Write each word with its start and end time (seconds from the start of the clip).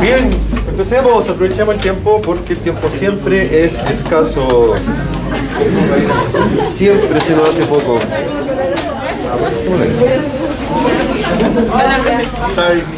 Bien, 0.00 0.28
empecemos, 0.68 1.28
aprovechemos 1.28 1.76
el 1.76 1.80
tiempo 1.80 2.20
porque 2.20 2.54
el 2.54 2.58
tiempo 2.58 2.88
siempre 2.88 3.64
es 3.64 3.78
escaso. 3.90 4.74
Siempre 6.68 7.20
se 7.20 7.36
nos 7.36 7.50
hace 7.50 7.62
poco. 7.66 7.98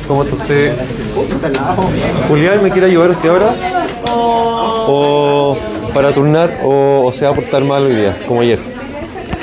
¿Cómo 0.09 0.23
está 0.23 0.37
usted? 0.37 0.73
Julián, 2.29 2.63
¿me 2.63 2.71
quiere 2.71 2.87
ayudar 2.87 3.11
usted 3.11 3.29
ahora? 3.29 3.55
¿O 4.11 5.59
para 5.93 6.13
turnar 6.13 6.61
o, 6.65 7.05
o 7.05 7.13
se 7.13 7.27
va 7.27 7.33
a 7.33 7.35
portar 7.35 7.63
mal 7.65 7.85
hoy 7.85 7.95
día, 7.95 8.17
como 8.27 8.41
ayer? 8.41 8.59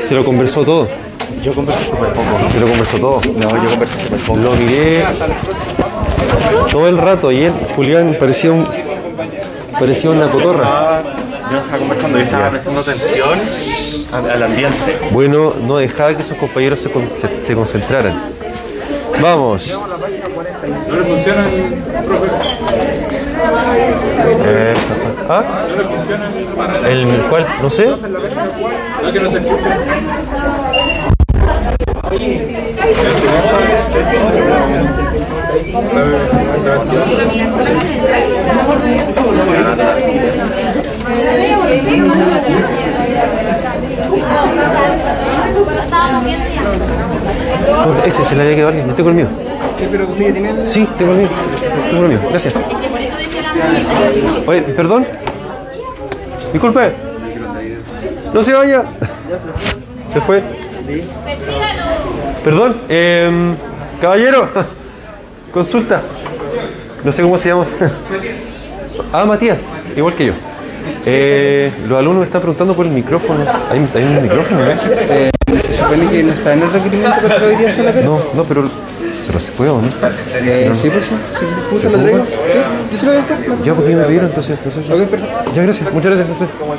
¿Se 0.02 0.16
lo 0.16 0.26
conversó 0.26 0.64
todo? 0.64 0.88
Yo 1.44 1.54
conversé 1.54 1.86
súper 1.86 2.14
poco. 2.14 2.52
¿Se 2.52 2.60
lo 2.60 2.68
conversó 2.68 2.98
todo? 2.98 3.22
No, 3.36 3.64
yo 3.64 3.70
conversé 3.70 4.02
súper 4.02 4.20
poco. 4.20 4.40
Lo 4.40 4.52
miré 4.56 5.04
todo 6.71 6.88
el 6.88 6.98
rato. 6.98 7.29
Ayer 7.29 7.52
Julián 7.75 8.16
parecía 8.20 8.52
un 8.52 8.65
parecía 9.79 10.10
una 10.11 10.29
cotorra. 10.29 11.01
Yo 11.51 11.57
estaba 11.57 11.78
conversando, 11.79 12.18
yo 12.18 12.23
estaba 12.23 12.50
prestando 12.50 12.79
atención 12.82 13.39
al, 14.32 14.43
ambiente. 14.43 14.97
Bueno, 15.11 15.54
no 15.61 15.78
dejaba 15.78 16.15
que 16.15 16.23
sus 16.23 16.37
compañeros 16.37 16.79
se, 16.79 16.89
con- 16.92 17.09
se- 17.15 17.46
se 17.46 17.54
concentraran. 17.56 18.14
Vamos. 19.21 19.70
No 19.70 20.96
le 20.96 21.04
funciona 21.04 21.46
el 21.47 22.04
profesor. 22.06 22.37
Eh, 24.45 24.73
¿Ah? 25.29 25.43
No 25.70 25.75
le 25.75 25.84
funciona 25.84 26.29
el. 26.87 27.00
¿El 27.01 27.21
cuál? 27.29 27.45
No 27.61 27.70
sé. 27.70 27.87
No 27.87 29.11
que 29.11 29.20
no 29.20 29.29
se 29.32 29.37
escucha. 29.39 29.78
Ese 48.06 48.26
se 48.26 48.36
le 48.36 48.42
había 48.42 48.56
quedado 48.56 48.70
alguien. 48.70 48.88
No 48.88 48.94
tengo 48.94 49.10
el 49.10 49.16
mío. 49.16 49.28
Sí, 50.68 50.88
tengo 50.98 51.12
el 51.14 51.18
mío. 51.20 51.30
Tengo 51.90 52.04
el 52.04 52.10
mío. 52.10 52.20
Gracias. 52.30 52.54
Oye, 54.45 54.62
perdón. 54.62 55.08
Disculpe. 56.52 56.94
No 58.34 58.42
se 58.44 58.54
vaya. 58.54 58.84
Se 60.12 60.20
fue. 60.22 60.44
Perdón. 62.44 62.76
em, 62.90 63.56
caballero. 64.02 64.50
Consulta. 65.52 66.02
No 67.04 67.12
sé 67.12 67.22
cómo 67.22 67.38
se 67.38 67.50
llama. 67.50 67.66
Ah, 69.14 69.26
Matías. 69.26 69.58
Igual 69.96 70.14
que 70.14 70.28
yo. 70.28 70.34
Eh, 71.06 71.72
los 71.88 71.98
alumnos 71.98 72.20
me 72.22 72.26
están 72.26 72.42
preguntando 72.42 72.76
por 72.76 72.86
el 72.86 72.92
micrófono. 72.92 73.44
¿Hay, 73.70 73.80
hay 73.96 74.04
un 74.04 74.22
micrófono? 74.24 74.60
no? 74.60 75.62
Se 75.62 75.78
supone 75.78 76.10
que 76.10 76.24
no 76.24 76.32
está 76.32 76.54
en 76.54 76.62
el 76.62 76.72
requerimiento 76.72 77.22
para 77.22 77.38
que 77.38 77.46
hoy 77.46 77.56
día 77.56 77.70
se 77.70 77.84
la 77.84 77.92
No, 77.94 78.20
no, 78.34 78.44
pero, 78.44 78.64
pero 79.28 79.40
se 79.40 79.52
puede, 79.54 79.72
¿o 79.72 79.82
¿no? 79.82 79.88
Eh, 79.88 80.70
sí, 80.74 80.90
pues 80.90 81.06
sí, 81.06 81.16
sí, 81.40 81.46
justo 81.70 81.90
lo 81.90 82.00
traigo. 82.00 82.26
Sí, 82.26 82.60
yo 82.92 82.98
se 82.98 83.06
lo 83.06 83.12
voy 83.12 83.22
a 83.22 83.26
buscar. 83.26 83.64
Ya, 83.64 83.74
porque 83.74 83.96
me 83.96 84.04
pidieron, 84.04 84.30
entonces. 84.30 84.58
no 84.64 84.72
sé. 84.72 84.80
Ok, 84.80 85.10
perfecto. 85.10 85.52
Ya, 85.56 85.64
gracias, 85.64 85.94
muchas 85.94 86.12
gracias. 86.12 86.28
muchas 86.30 86.48
gracias. 86.48 86.72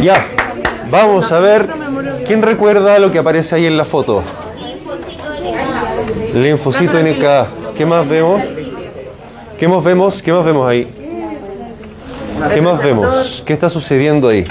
Ya, 0.02 0.26
vamos 0.90 1.32
a 1.32 1.40
ver 1.40 1.85
quién 2.26 2.42
recuerda 2.42 2.98
lo 2.98 3.10
que 3.10 3.18
aparece 3.18 3.54
ahí 3.54 3.66
en 3.66 3.76
la 3.76 3.84
foto. 3.84 4.22
Linfocito 6.34 6.98
NK. 7.00 7.74
¿Qué 7.74 7.86
más 7.86 8.08
vemos? 8.08 8.42
¿Qué 9.58 9.68
más 9.68 9.84
vemos? 9.84 10.22
¿Qué 10.22 10.32
más 10.32 10.44
vemos 10.44 10.68
ahí? 10.68 10.88
¿Qué 12.52 12.60
más 12.60 12.82
vemos? 12.82 13.42
¿Qué 13.46 13.52
está 13.52 13.68
sucediendo 13.70 14.28
ahí? 14.28 14.44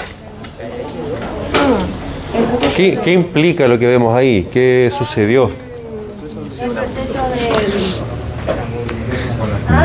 ¿Qué, 2.76 2.98
qué 3.02 3.12
implica 3.12 3.68
lo 3.68 3.78
que 3.78 3.86
vemos 3.86 4.14
ahí? 4.14 4.48
¿Qué 4.52 4.90
sucedió? 4.96 5.48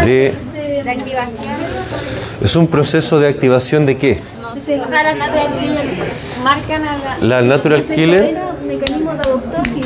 De, 0.03 0.33
de 0.83 0.89
activación. 0.89 1.53
es 2.41 2.55
un 2.55 2.67
proceso 2.67 3.19
de 3.19 3.27
activación 3.27 3.85
de 3.85 3.97
qué? 3.97 4.19
Marcan 6.43 6.85
a 6.85 6.97
la... 6.97 7.17
La 7.21 7.41
natural 7.41 7.83
killer, 7.83 8.35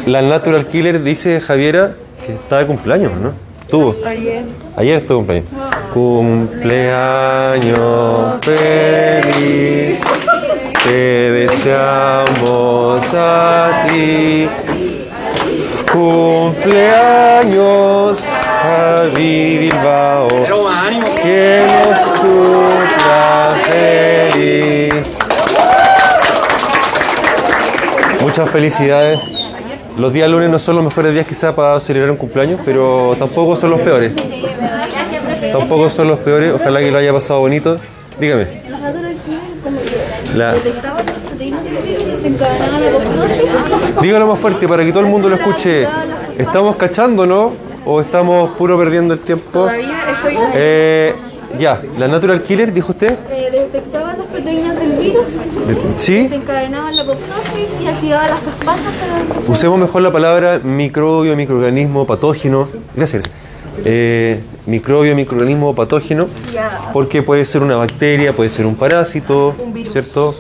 la 0.06 0.22
natural 0.22 0.66
killer 0.68 1.02
dice 1.04 1.42
Javiera 1.42 1.96
que 2.26 2.34
está 2.34 2.60
de 2.60 2.68
cumpleaños, 2.68 3.12
¿no? 3.14 3.34
Tuvo. 3.70 3.96
Ayer. 4.06 4.46
Ayer 4.78 4.98
estuvo 4.98 5.18
cumpleaños. 5.20 5.50
Cumpleaños 5.94 7.76
feliz. 8.42 10.00
Te 10.84 11.32
deseamos 11.32 13.14
a 13.14 13.86
ti. 13.90 14.48
Cumpleaños 15.92 16.66
Javi 18.62 19.58
Bilbao. 19.58 20.28
Muchas 28.38 28.52
felicidades. 28.52 29.18
Los 29.98 30.12
días 30.12 30.30
lunes 30.30 30.50
no 30.50 30.60
son 30.60 30.76
los 30.76 30.84
mejores 30.84 31.14
días 31.14 31.26
quizá 31.26 31.56
para 31.56 31.80
celebrar 31.80 32.12
un 32.12 32.18
cumpleaños, 32.18 32.60
pero 32.66 33.16
tampoco 33.18 33.56
son 33.56 33.70
los 33.70 33.80
peores. 33.80 34.12
Tampoco 35.54 35.90
son 35.90 36.10
los 36.10 36.20
peores. 36.20 36.52
Ojalá 36.54 36.82
que 36.82 36.92
lo 36.92 36.98
haya 36.98 37.14
pasado 37.14 37.40
bonito. 37.40 37.80
Dígame. 38.20 38.46
La, 40.36 40.54
dígalo 44.02 44.28
más 44.28 44.38
fuerte 44.38 44.68
para 44.68 44.84
que 44.84 44.92
todo 44.92 45.04
el 45.04 45.10
mundo 45.10 45.30
lo 45.30 45.36
escuche. 45.36 45.88
¿Estamos 46.38 46.76
cachando, 46.76 47.26
no? 47.26 47.54
¿O 47.86 48.02
estamos 48.02 48.50
puro 48.58 48.78
perdiendo 48.78 49.14
el 49.14 49.22
tiempo? 49.22 49.70
Eh, 50.54 51.16
ya, 51.58 51.82
la 51.98 52.10
Natural 52.10 52.44
Killer, 52.44 52.74
dijo 52.74 52.92
usted. 52.92 53.18
Detectaban 53.72 54.20
las 54.20 54.28
proteínas 54.28 54.80
del 54.80 54.92
virus, 54.94 55.26
¿Sí? 55.98 56.24
desencadenaban 56.24 56.96
la 56.96 57.02
apoptosis 57.02 57.82
y 57.82 57.88
activaban 57.88 58.30
las 58.30 58.40
caspasas 58.40 58.94
para... 58.94 59.52
Usemos 59.52 59.80
mejor 59.80 60.04
la 60.04 60.12
palabra 60.12 60.60
microbio, 60.64 61.36
microorganismo, 61.36 62.06
patógeno. 62.06 62.70
Gracias. 62.96 63.26
Eh, 63.84 64.42
microbio, 64.68 65.16
microorganismo, 65.16 65.74
patógeno. 65.74 66.28
Porque 66.94 67.24
puede 67.24 67.44
ser 67.46 67.64
una 67.64 67.76
bacteria, 67.76 68.34
puede 68.34 68.52
ser 68.52 68.68
un 68.68 68.76
parásito, 68.76 69.56
¿cierto? 69.92 70.36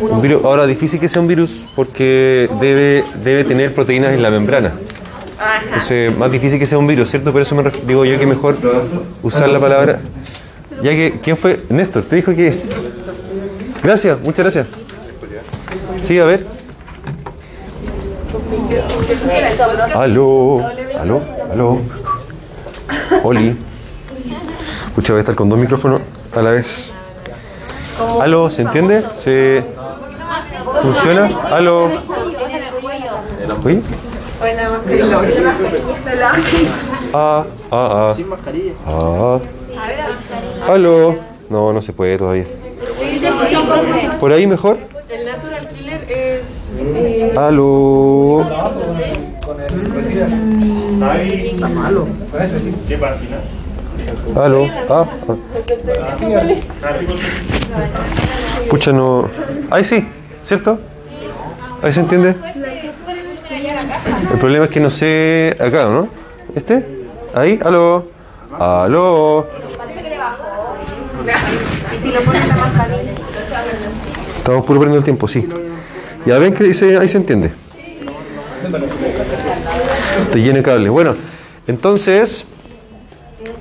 Un 0.00 0.22
virus. 0.22 0.42
Ahora, 0.42 0.66
difícil 0.66 0.98
que 0.98 1.08
sea 1.08 1.20
un 1.20 1.28
virus 1.28 1.64
porque 1.76 2.48
debe, 2.58 3.04
debe 3.22 3.44
tener 3.44 3.74
proteínas 3.74 4.14
en 4.14 4.22
la 4.22 4.30
membrana. 4.30 4.72
Entonces, 5.66 6.16
más 6.16 6.32
difícil 6.32 6.58
que 6.58 6.66
sea 6.66 6.78
un 6.78 6.86
virus, 6.86 7.10
¿cierto? 7.10 7.32
Por 7.32 7.42
eso 7.42 7.54
me 7.54 7.70
digo 7.86 8.04
yo 8.04 8.18
que 8.18 8.26
mejor 8.26 8.56
usar 9.22 9.50
la 9.50 9.60
palabra. 9.60 10.00
Ya 10.82 10.90
que, 10.90 11.20
¿quién 11.22 11.36
fue? 11.36 11.60
Néstor, 11.68 12.04
te 12.04 12.16
dijo 12.16 12.34
que. 12.34 12.58
Gracias, 13.82 14.18
muchas 14.20 14.38
gracias. 14.44 14.66
Sí, 16.02 16.18
a 16.18 16.24
ver. 16.24 16.44
Aló, 19.94 20.66
aló, 21.00 21.20
aló. 21.52 21.78
Oli. 23.22 23.56
Escucha, 24.88 25.12
voy 25.12 25.18
a 25.18 25.20
estar 25.20 25.34
con 25.34 25.48
dos 25.48 25.58
micrófonos 25.58 26.00
a 26.34 26.42
la 26.42 26.50
vez. 26.50 26.90
Aló, 28.20 28.50
¿se 28.50 28.62
entiende? 28.62 29.04
¿Se 29.16 29.64
funciona? 30.82 31.30
Aló. 31.50 31.90
¿Uy? 33.64 33.82
Ah, 37.14 37.44
ah, 37.70 38.14
ah. 38.14 38.16
Ah. 38.86 39.38
Aló. 40.68 41.16
No, 41.50 41.72
no 41.72 41.82
se 41.82 41.92
puede 41.92 42.16
todavía. 42.18 42.46
¿Por 44.20 44.32
ahí 44.32 44.46
mejor? 44.46 44.78
El 45.08 45.26
natural 45.26 45.68
killer 45.68 46.04
es. 46.08 46.42
eh, 46.78 47.34
Aló. 47.36 48.46
Aló. 54.36 54.66
Ah, 54.88 55.06
ah. 55.28 55.34
Pucha, 58.70 58.92
no. 58.92 59.28
Ahí 59.70 59.84
sí, 59.84 60.06
¿cierto? 60.44 60.78
Ahí 61.82 61.92
se 61.92 62.00
entiende. 62.00 62.34
El 64.32 64.38
problema 64.38 64.64
es 64.66 64.70
que 64.70 64.80
no 64.80 64.90
sé. 64.90 65.56
Acá, 65.60 65.86
¿no? 65.86 66.08
¿Este? 66.54 66.86
Ahí, 67.34 67.58
aló. 67.64 68.06
Aló. 68.58 69.46
Estamos 74.38 74.66
puro 74.66 74.80
perdiendo 74.80 74.98
el 74.98 75.04
tiempo, 75.04 75.28
sí. 75.28 75.48
Ya 76.26 76.38
ven 76.38 76.54
que 76.54 76.64
dice, 76.64 76.98
ahí 76.98 77.08
se 77.08 77.16
entiende. 77.16 77.52
Estoy 80.24 80.42
lleno 80.42 80.56
de 80.56 80.62
cables. 80.62 80.90
Bueno, 80.90 81.14
entonces, 81.66 82.44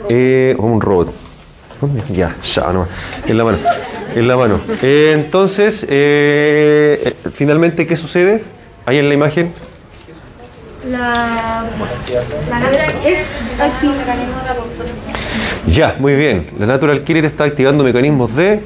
eh, 0.09 0.55
un 0.57 0.81
robot. 0.81 1.13
Ya, 2.11 2.35
ya, 2.43 2.71
no. 2.71 2.87
En 3.25 3.37
la 3.37 3.43
mano. 3.43 3.57
En 4.15 4.27
la 4.27 4.37
mano. 4.37 4.61
Eh, 4.81 5.13
entonces, 5.15 5.85
eh, 5.89 7.15
finalmente, 7.33 7.87
¿qué 7.87 7.95
sucede? 7.95 8.43
Ahí 8.85 8.97
en 8.97 9.07
la 9.07 9.15
imagen. 9.15 9.53
La, 10.89 11.63
la 12.49 12.69
es 13.05 13.19
activa. 13.59 13.93
Ya, 15.67 15.95
muy 15.99 16.15
bien. 16.15 16.47
La 16.59 16.65
Natural 16.65 17.03
Killer 17.03 17.25
está 17.25 17.43
activando 17.45 17.83
mecanismos 17.83 18.35
de 18.35 18.61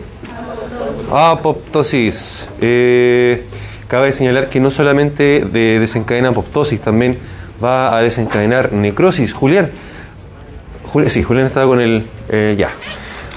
apoptosis. 1.12 2.48
Eh, 2.62 3.46
cabe 3.88 4.12
señalar 4.12 4.50
que 4.50 4.60
no 4.60 4.72
solamente 4.72 5.46
de 5.46 5.80
desencadena 5.80 6.30
apoptosis, 6.30 6.80
también 6.82 7.18
va 7.64 7.96
a 7.98 8.02
desencadenar 8.02 8.72
necrosis. 8.74 9.34
Julián, 9.34 9.70
Juli- 10.92 11.10
sí, 11.10 11.24
Julián 11.24 11.46
estaba 11.48 11.68
con 11.68 11.82
el... 11.82 12.08
eh, 12.30 12.56
ya. 12.58 12.72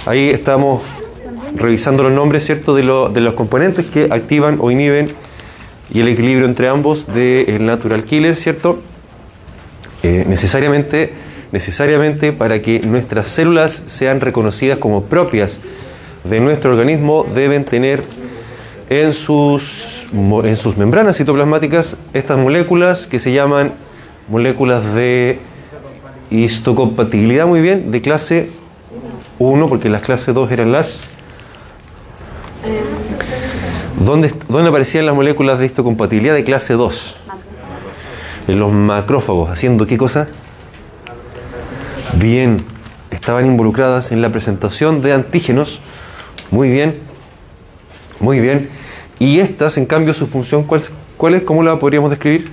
Ahí 0.07 0.31
estamos 0.31 0.83
revisando 1.55 2.03
los 2.03 2.13
nombres, 2.13 2.45
¿cierto?, 2.47 2.75
de, 2.75 2.85
lo- 2.85 3.09
de 3.09 3.21
los 3.21 3.35
componentes 3.35 3.87
que 3.87 4.09
activan 4.11 4.59
o 4.61 4.71
inhiben 4.71 5.09
y 5.93 6.01
el 6.01 6.09
equilibrio 6.09 6.47
entre 6.47 6.69
ambos 6.69 7.07
del 7.13 7.65
Natural 7.67 8.05
Killer, 8.05 8.37
¿cierto? 8.37 8.79
Eh, 10.03 10.25
necesariamente, 10.29 11.13
necesariamente 11.53 12.33
para 12.33 12.61
que 12.61 12.81
nuestras 12.81 13.29
células 13.29 13.83
sean 13.87 14.21
reconocidas 14.21 14.79
como 14.79 15.05
propias 15.05 15.61
de 16.25 16.41
nuestro 16.41 16.73
organismo 16.73 17.25
deben 17.35 17.65
tener 17.65 18.03
en 18.91 19.13
sus, 19.13 20.07
en 20.13 20.57
sus 20.57 20.77
membranas 20.77 21.17
citoplasmáticas 21.17 21.97
estas 22.15 22.39
moléculas 22.39 23.07
que 23.07 23.21
se 23.21 23.33
llaman 23.33 23.73
moléculas 24.29 24.95
de 24.95 25.39
histocompatibilidad, 26.31 27.47
muy 27.47 27.61
bien, 27.61 27.91
de 27.91 28.01
clase 28.01 28.51
1, 29.39 29.69
porque 29.69 29.89
las 29.89 30.03
clases 30.03 30.35
2 30.35 30.51
eran 30.51 30.73
las... 30.73 31.01
¿Dónde, 34.05 34.33
¿Dónde 34.49 34.69
aparecían 34.69 35.07
las 35.07 35.15
moléculas 35.15 35.59
de 35.59 35.67
histocompatibilidad 35.67 36.35
de 36.35 36.45
clase 36.45 36.75
2? 36.75 37.17
En 38.49 38.59
los 38.59 38.73
macrófagos, 38.73 39.51
haciendo 39.51 39.87
qué 39.87 39.99
cosa? 39.99 40.29
Bien, 42.15 42.57
estaban 43.11 43.47
involucradas 43.47 44.11
en 44.13 44.23
la 44.23 44.31
presentación 44.31 45.03
de 45.03 45.13
antígenos. 45.13 45.81
Muy 46.51 46.71
bien, 46.71 46.99
muy 48.21 48.41
bien. 48.41 48.69
Y 49.19 49.41
estas, 49.41 49.77
en 49.79 49.87
cambio, 49.87 50.15
su 50.15 50.27
función, 50.27 50.65
¿cuál, 50.65 50.83
cuál 51.17 51.35
es? 51.35 51.43
¿Cómo 51.43 51.63
la 51.63 51.79
podríamos 51.79 52.11
describir? 52.11 52.51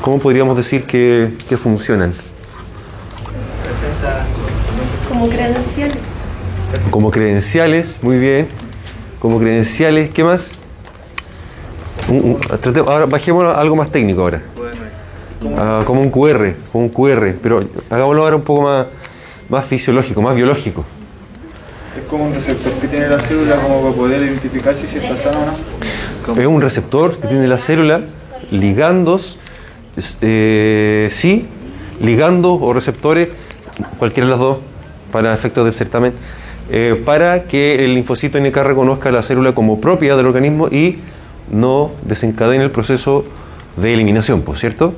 ¿Cómo 0.00 0.18
podríamos 0.18 0.56
decir 0.56 0.84
que, 0.84 1.32
que 1.48 1.56
funcionan? 1.56 2.12
Como 5.08 5.28
credencial. 5.28 5.90
Como 6.90 7.10
credenciales, 7.10 7.98
muy 8.02 8.18
bien. 8.18 8.48
Como 9.20 9.38
credenciales, 9.38 10.10
¿qué 10.10 10.24
más? 10.24 10.50
Un- 12.08 12.16
un- 12.32 12.40
trate- 12.40 12.80
ahora 12.86 13.06
bajemos 13.06 13.44
a 13.44 13.60
algo 13.60 13.76
más 13.76 13.90
técnico 13.92 14.22
ahora. 14.22 14.42
Ah, 15.56 15.82
como 15.84 16.00
un 16.00 16.10
QR, 16.10 16.54
como 16.70 16.84
un 16.84 16.90
QR, 16.90 17.34
pero 17.42 17.64
hagámoslo 17.90 18.22
ahora 18.22 18.36
un 18.36 18.42
poco 18.42 18.62
más, 18.62 18.86
más 19.48 19.64
fisiológico, 19.64 20.22
más 20.22 20.36
biológico. 20.36 20.84
Es 21.96 22.08
como 22.08 22.24
un 22.24 22.34
receptor 22.34 22.72
que 22.74 22.88
tiene 22.88 23.08
la 23.08 23.18
célula 23.18 23.56
como 23.56 23.82
para 23.82 23.94
poder 23.94 24.22
identificarse 24.22 24.88
si 24.88 24.98
está 24.98 25.16
sana 25.16 25.38
o 25.38 26.34
no. 26.34 26.40
Es 26.40 26.46
un 26.46 26.62
receptor 26.62 27.16
que 27.16 27.28
tiene 27.28 27.46
la 27.48 27.58
célula, 27.58 28.00
ligandos, 28.50 29.38
eh, 30.20 31.08
sí, 31.10 31.46
ligandos 32.00 32.58
o 32.60 32.72
receptores, 32.72 33.28
cualquiera 33.98 34.26
de 34.26 34.30
las 34.30 34.40
dos, 34.40 34.58
para 35.10 35.34
efectos 35.34 35.64
del 35.64 35.74
certamen, 35.74 36.14
eh, 36.70 37.00
para 37.04 37.44
que 37.44 37.84
el 37.84 37.94
linfocito 37.94 38.38
NK 38.38 38.56
reconozca 38.58 39.10
la 39.12 39.22
célula 39.22 39.52
como 39.52 39.80
propia 39.80 40.16
del 40.16 40.26
organismo 40.26 40.68
y 40.68 40.98
no 41.50 41.90
desencadene 42.02 42.64
el 42.64 42.70
proceso 42.70 43.24
de 43.76 43.92
eliminación, 43.92 44.42
¿por 44.42 44.56
cierto? 44.56 44.94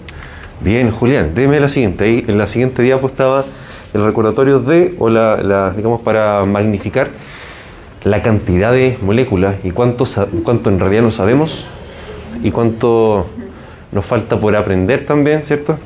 Bien, 0.61 0.91
Julián, 0.91 1.35
déme 1.35 1.61
la 1.61 1.69
siguiente. 1.69 2.05
Ahí 2.05 2.25
en 2.27 2.39
la 2.39 2.47
siguiente 2.47 2.83
diapo 2.83 3.07
estaba 3.07 3.45
el 3.93 4.05
recordatorio 4.05 4.61
de, 4.61 4.95
o 4.99 5.09
la, 5.09 5.37
la, 5.39 5.71
digamos, 5.71 6.01
para 6.01 6.45
magnificar 6.45 7.11
la 8.05 8.23
cantidad 8.23 8.73
de 8.73 8.99
moléculas 9.03 9.57
y 9.65 9.71
cuánto, 9.71 10.07
cuánto 10.43 10.71
en 10.71 10.79
realidad 10.79 11.03
no 11.03 11.11
sabemos 11.11 11.67
y 12.43 12.51
cuánto 12.51 13.27
nos 13.93 14.05
falta 14.05 14.39
por 14.39 14.55
aprender 14.57 15.07
también, 15.07 15.43
¿cierto? 15.43 15.79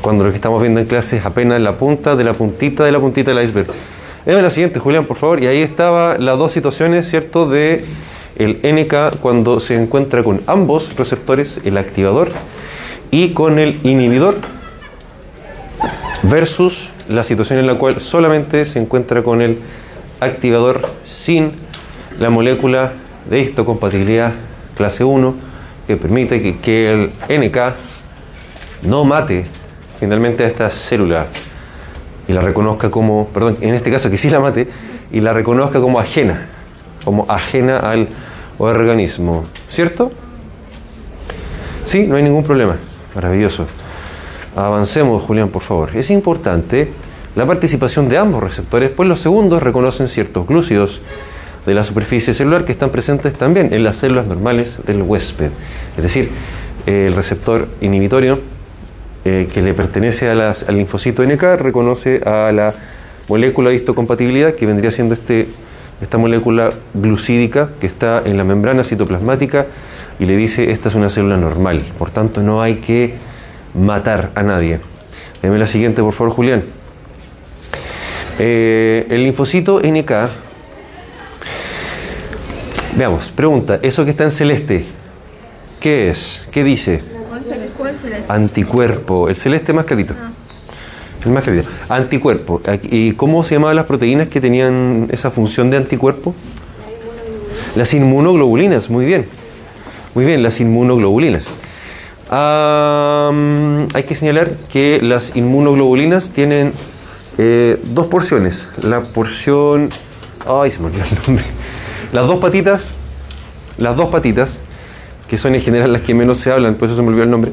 Cuando 0.00 0.24
lo 0.24 0.30
que 0.30 0.36
estamos 0.36 0.60
viendo 0.60 0.80
en 0.80 0.86
clase 0.86 1.18
es 1.18 1.24
apenas 1.24 1.60
la 1.60 1.76
punta 1.76 2.16
de 2.16 2.24
la 2.24 2.32
puntita 2.32 2.84
de 2.84 2.92
la 2.92 3.00
puntita 3.00 3.32
del 3.32 3.44
iceberg. 3.44 3.68
Deme 4.24 4.42
la 4.42 4.50
siguiente, 4.50 4.78
Julián, 4.78 5.04
por 5.04 5.16
favor. 5.16 5.42
Y 5.42 5.46
ahí 5.46 5.62
estaba 5.62 6.18
las 6.18 6.38
dos 6.38 6.52
situaciones, 6.52 7.08
¿cierto? 7.08 7.48
De 7.48 7.84
el 8.36 8.60
NK 8.62 9.20
cuando 9.20 9.58
se 9.58 9.74
encuentra 9.74 10.22
con 10.22 10.40
ambos 10.46 10.96
receptores, 10.96 11.60
el 11.64 11.76
activador 11.76 12.30
y 13.10 13.30
con 13.30 13.58
el 13.58 13.80
inhibidor 13.84 14.36
versus 16.22 16.90
la 17.08 17.22
situación 17.22 17.58
en 17.58 17.66
la 17.66 17.74
cual 17.76 18.00
solamente 18.00 18.66
se 18.66 18.78
encuentra 18.78 19.22
con 19.22 19.40
el 19.40 19.58
activador 20.20 20.88
sin 21.04 21.52
la 22.18 22.30
molécula 22.30 22.92
de 23.30 23.40
histocompatibilidad 23.40 24.34
clase 24.76 25.04
1 25.04 25.34
que 25.86 25.96
permite 25.96 26.42
que, 26.42 26.58
que 26.58 27.10
el 27.28 27.40
NK 27.40 27.58
no 28.82 29.04
mate 29.04 29.46
finalmente 29.98 30.44
a 30.44 30.48
esta 30.48 30.70
célula 30.70 31.26
y 32.26 32.32
la 32.32 32.42
reconozca 32.42 32.90
como, 32.90 33.28
perdón, 33.28 33.56
en 33.60 33.74
este 33.74 33.90
caso 33.90 34.10
que 34.10 34.18
sí 34.18 34.28
la 34.28 34.38
mate 34.38 34.68
y 35.10 35.20
la 35.20 35.32
reconozca 35.32 35.80
como 35.80 35.98
ajena, 35.98 36.46
como 37.04 37.24
ajena 37.28 37.78
al 37.78 38.08
organismo, 38.58 39.44
¿cierto? 39.68 40.12
Sí, 41.86 42.06
no 42.06 42.16
hay 42.16 42.22
ningún 42.22 42.44
problema. 42.44 42.76
Maravilloso. 43.14 43.66
Avancemos, 44.56 45.22
Julián, 45.22 45.48
por 45.50 45.62
favor. 45.62 45.90
Es 45.96 46.10
importante 46.10 46.90
la 47.36 47.46
participación 47.46 48.08
de 48.08 48.18
ambos 48.18 48.42
receptores, 48.42 48.90
pues 48.90 49.08
los 49.08 49.20
segundos 49.20 49.62
reconocen 49.62 50.08
ciertos 50.08 50.46
glúcidos 50.46 51.00
de 51.66 51.74
la 51.74 51.84
superficie 51.84 52.34
celular 52.34 52.64
que 52.64 52.72
están 52.72 52.90
presentes 52.90 53.34
también 53.34 53.72
en 53.72 53.84
las 53.84 53.96
células 53.96 54.26
normales 54.26 54.78
del 54.86 55.02
huésped. 55.02 55.50
Es 55.96 56.02
decir, 56.02 56.30
el 56.86 57.14
receptor 57.14 57.68
inhibitorio 57.80 58.40
eh, 59.24 59.48
que 59.52 59.60
le 59.62 59.74
pertenece 59.74 60.30
a 60.30 60.34
las- 60.34 60.68
al 60.68 60.76
linfocito 60.76 61.22
NK 61.22 61.56
reconoce 61.58 62.22
a 62.24 62.50
la 62.52 62.72
molécula 63.28 63.68
de 63.70 63.76
histocompatibilidad 63.76 64.54
que 64.54 64.64
vendría 64.64 64.90
siendo 64.90 65.12
este, 65.14 65.48
esta 66.00 66.16
molécula 66.16 66.70
glucídica 66.94 67.70
que 67.80 67.86
está 67.86 68.22
en 68.24 68.38
la 68.38 68.44
membrana 68.44 68.84
citoplasmática 68.84 69.66
y 70.18 70.24
le 70.24 70.36
dice 70.36 70.70
esta 70.70 70.88
es 70.88 70.94
una 70.94 71.08
célula 71.08 71.36
normal, 71.36 71.84
por 71.98 72.10
tanto 72.10 72.42
no 72.42 72.60
hay 72.60 72.76
que 72.76 73.14
matar 73.74 74.30
a 74.34 74.42
nadie. 74.42 74.80
Deme 75.42 75.58
la 75.58 75.66
siguiente, 75.66 76.02
por 76.02 76.12
favor, 76.12 76.32
Julián. 76.32 76.64
Eh, 78.38 79.06
el 79.10 79.24
linfocito 79.24 79.80
NK, 79.80 80.12
veamos, 82.96 83.30
pregunta, 83.30 83.78
eso 83.82 84.04
que 84.04 84.10
está 84.10 84.24
en 84.24 84.30
celeste, 84.30 84.84
¿qué 85.80 86.10
es? 86.10 86.48
¿Qué 86.50 86.64
dice? 86.64 87.02
Anticuerpo, 88.28 89.28
el 89.28 89.36
celeste 89.36 89.72
más 89.72 89.84
clarito. 89.84 90.14
El 91.24 91.32
más 91.32 91.42
clarito. 91.42 91.68
Anticuerpo. 91.88 92.60
¿Y 92.82 93.12
cómo 93.12 93.42
se 93.42 93.54
llamaban 93.54 93.76
las 93.76 93.86
proteínas 93.86 94.28
que 94.28 94.40
tenían 94.40 95.08
esa 95.10 95.30
función 95.30 95.70
de 95.70 95.76
anticuerpo? 95.76 96.34
Las 97.74 97.92
inmunoglobulinas, 97.94 98.90
muy 98.90 99.06
bien. 99.06 99.26
Muy 100.14 100.24
bien, 100.24 100.42
las 100.42 100.60
inmunoglobulinas. 100.60 101.56
Hay 103.94 104.02
que 104.04 104.14
señalar 104.14 104.56
que 104.70 105.00
las 105.02 105.34
inmunoglobulinas 105.36 106.30
tienen 106.30 106.72
eh, 107.38 107.80
dos 107.84 108.06
porciones. 108.06 108.66
La 108.82 109.00
porción... 109.02 109.88
Ay, 110.46 110.70
se 110.70 110.78
me 110.80 110.86
olvidó 110.86 111.04
el 111.04 111.10
nombre. 111.26 111.44
Las 112.12 112.26
dos 112.26 112.38
patitas, 112.38 112.90
las 113.76 113.96
dos 113.96 114.06
patitas, 114.10 114.60
que 115.28 115.36
son 115.38 115.54
en 115.54 115.60
general 115.60 115.92
las 115.92 116.02
que 116.02 116.14
menos 116.14 116.38
se 116.38 116.50
hablan, 116.50 116.74
por 116.74 116.88
eso 116.88 116.96
se 116.96 117.02
me 117.02 117.08
olvidó 117.08 117.24
el 117.24 117.30
nombre, 117.30 117.52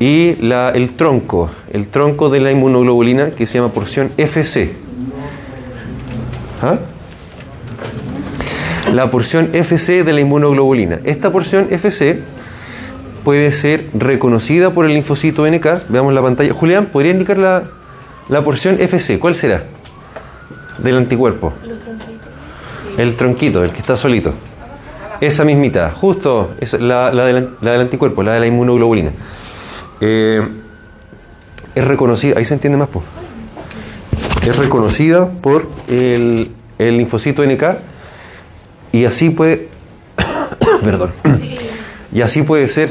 y 0.00 0.34
la- 0.36 0.70
el 0.70 0.94
tronco, 0.94 1.50
el 1.72 1.88
tronco 1.88 2.30
de 2.30 2.40
la 2.40 2.50
inmunoglobulina 2.50 3.30
que 3.30 3.46
se 3.46 3.58
llama 3.58 3.70
porción 3.72 4.10
FC. 4.16 4.72
¿Ah? 6.62 6.78
La 8.92 9.10
porción 9.10 9.48
FC 9.54 10.04
de 10.04 10.12
la 10.12 10.20
inmunoglobulina. 10.20 11.00
Esta 11.04 11.32
porción 11.32 11.68
FC 11.70 12.20
puede 13.24 13.50
ser 13.50 13.86
reconocida 13.94 14.70
por 14.70 14.84
el 14.84 14.92
linfocito 14.92 15.46
NK. 15.46 15.88
Veamos 15.88 16.12
la 16.12 16.20
pantalla. 16.20 16.52
Julián, 16.52 16.86
¿podría 16.86 17.12
indicar 17.12 17.38
la, 17.38 17.62
la 18.28 18.44
porción 18.44 18.78
FC? 18.78 19.18
¿Cuál 19.18 19.34
será? 19.34 19.62
Del 20.76 20.98
anticuerpo. 20.98 21.54
El 22.98 23.14
tronquito, 23.14 23.64
el 23.64 23.72
que 23.72 23.78
está 23.78 23.96
solito. 23.96 24.34
Esa 25.22 25.46
mismita, 25.46 25.92
justo, 25.92 26.50
es 26.60 26.74
la, 26.74 27.12
la 27.12 27.24
del, 27.24 27.80
anticuerpo, 27.80 28.22
la 28.22 28.34
de 28.34 28.40
la 28.40 28.46
inmunoglobulina. 28.46 29.12
Eh, 30.02 30.46
es 31.74 31.84
reconocida, 31.84 32.34
ahí 32.36 32.44
se 32.44 32.52
entiende 32.52 32.76
más. 32.76 32.90
Es 34.46 34.54
reconocida 34.58 35.28
por 35.28 35.66
el, 35.88 36.50
el 36.78 36.98
linfocito 36.98 37.42
NK 37.42 37.91
y 38.92 39.04
así 39.04 39.30
puede, 39.30 39.68
perdón, 40.84 41.12
y 42.12 42.20
así 42.20 42.42
puede 42.42 42.68
ser 42.68 42.90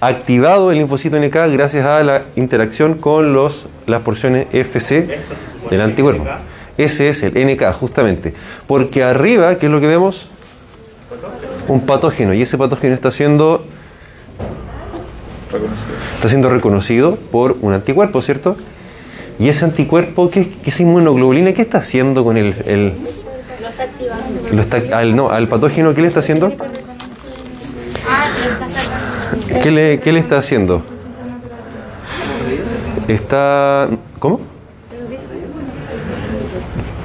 activado 0.00 0.70
el 0.70 0.78
linfocito 0.78 1.18
NK 1.18 1.34
gracias 1.52 1.84
a 1.84 2.02
la 2.02 2.22
interacción 2.36 2.94
con 2.94 3.32
los, 3.34 3.66
las 3.86 4.02
porciones 4.02 4.46
FC 4.52 5.18
del 5.68 5.80
anticuerpo. 5.80 6.24
Ese 6.78 7.10
es 7.10 7.22
el 7.22 7.32
NK, 7.34 7.72
justamente. 7.74 8.32
Porque 8.66 9.02
arriba, 9.04 9.56
¿qué 9.56 9.66
es 9.66 9.72
lo 9.72 9.80
que 9.80 9.86
vemos? 9.86 10.30
Un 11.68 11.84
patógeno. 11.84 12.32
Y 12.32 12.40
ese 12.40 12.56
patógeno 12.56 12.94
está 12.94 13.10
siendo, 13.12 13.66
está 16.16 16.28
siendo 16.30 16.48
reconocido 16.48 17.16
por 17.16 17.56
un 17.60 17.74
anticuerpo, 17.74 18.22
¿cierto? 18.22 18.56
Y 19.38 19.48
ese 19.48 19.64
anticuerpo, 19.66 20.30
¿qué, 20.30 20.52
es 20.64 20.80
inmunoglobulina? 20.80 21.52
¿Qué 21.52 21.62
está 21.62 21.78
haciendo 21.78 22.24
con 22.24 22.36
el, 22.38 22.54
el- 22.66 22.94
Lo 24.52 24.62
está 24.62 24.82
al, 24.98 25.14
no, 25.14 25.30
al 25.30 25.46
patógeno? 25.48 25.94
¿Qué 25.94 26.02
le 26.02 26.08
está 26.08 26.20
haciendo? 26.20 26.52
Ah. 28.08 28.26
¿Qué 29.62 29.70
le, 29.70 30.00
qué 30.00 30.12
le 30.12 30.20
está 30.20 30.38
haciendo? 30.38 30.82
Está... 33.08 33.88
¿Cómo? 34.18 34.40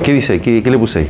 ¿Qué 0.04 0.14
dice? 0.14 0.40
¿Qué, 0.40 0.62
qué 0.64 0.72
le 0.72 0.78
puse 0.78 1.00
ahí? 1.00 1.10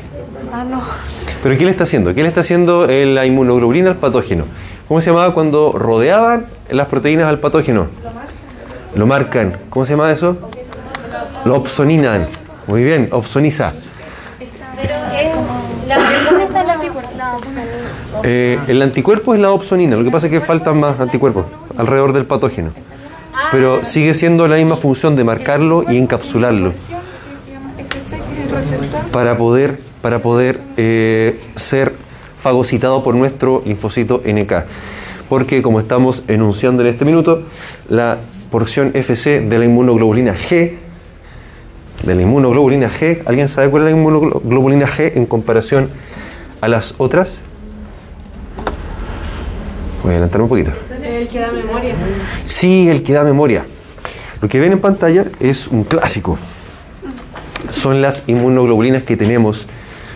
¿Pero 1.43 1.57
qué 1.57 1.65
le 1.65 1.71
está 1.71 1.83
haciendo? 1.83 2.13
¿Qué 2.13 2.23
le 2.23 2.29
está 2.29 2.41
haciendo 2.41 2.87
la 2.87 3.25
inmunoglobulina 3.25 3.91
al 3.91 3.97
patógeno? 3.97 4.45
¿Cómo 4.87 5.01
se 5.01 5.11
llamaba 5.11 5.33
cuando 5.33 5.73
rodeaban 5.73 6.45
las 6.69 6.87
proteínas 6.87 7.27
al 7.27 7.39
patógeno? 7.39 7.87
Lo 8.95 9.05
marcan. 9.05 9.57
¿Cómo 9.69 9.85
se 9.85 9.91
llama 9.91 10.11
eso? 10.11 10.37
Lo 11.43 11.55
opsoninan. 11.55 12.27
Muy 12.67 12.83
bien, 12.83 13.09
opsoniza. 13.11 13.73
Pero 14.75 14.95
es. 15.13 15.87
La 15.87 15.99
¿Dónde 15.99 16.43
está 16.45 16.63
la 16.63 16.73
anticuerpo? 16.73 17.09
Eh, 18.27 18.57
el 18.67 18.81
anticuerpo 18.81 19.35
es 19.35 19.39
la 19.39 19.51
opsonina, 19.51 19.95
lo 19.95 20.03
que 20.03 20.09
pasa 20.09 20.25
es 20.25 20.31
que 20.31 20.41
faltan 20.41 20.79
más 20.79 20.99
anticuerpos 20.99 21.45
alrededor 21.77 22.11
del 22.11 22.25
patógeno. 22.25 22.71
Pero 23.51 23.85
sigue 23.85 24.15
siendo 24.15 24.47
la 24.47 24.55
misma 24.55 24.77
función 24.77 25.15
de 25.15 25.23
marcarlo 25.23 25.83
y 25.87 25.97
encapsularlo 25.99 26.73
para 29.11 29.37
poder, 29.37 29.79
para 30.01 30.23
poder 30.23 30.59
eh, 30.75 31.39
ser 31.55 31.93
fagocitado 32.41 33.03
por 33.03 33.13
nuestro 33.13 33.61
linfocito 33.63 34.23
NK. 34.25 34.53
Porque 35.29 35.61
como 35.61 35.79
estamos 35.79 36.23
enunciando 36.27 36.81
en 36.81 36.87
este 36.87 37.05
minuto, 37.05 37.43
la 37.89 38.17
porción 38.49 38.89
FC 38.95 39.41
de 39.41 39.59
la 39.59 39.65
inmunoglobulina 39.65 40.33
G, 40.33 40.77
de 42.03 42.15
la 42.15 42.21
inmunoglobulina 42.23 42.89
G, 42.89 43.21
¿alguien 43.27 43.47
sabe 43.47 43.69
cuál 43.69 43.83
es 43.83 43.91
la 43.91 43.97
inmunoglobulina 43.99 44.87
G 44.87 45.11
en 45.13 45.27
comparación 45.27 45.89
a 46.61 46.67
las 46.67 46.95
otras? 46.97 47.44
Voy 50.05 50.11
a 50.13 50.17
adelantar 50.17 50.39
un 50.43 50.49
poquito. 50.49 50.69
El 51.03 51.27
que 51.27 51.39
da 51.39 51.51
memoria. 51.51 51.95
Sí, 52.45 52.87
el 52.89 53.01
que 53.01 53.11
da 53.13 53.23
memoria. 53.23 53.65
Lo 54.39 54.47
que 54.47 54.59
ven 54.59 54.71
en 54.73 54.79
pantalla 54.79 55.25
es 55.39 55.65
un 55.67 55.83
clásico. 55.83 56.37
Son 57.71 58.03
las 58.03 58.21
inmunoglobulinas 58.27 59.01
que 59.01 59.17
tenemos 59.17 59.65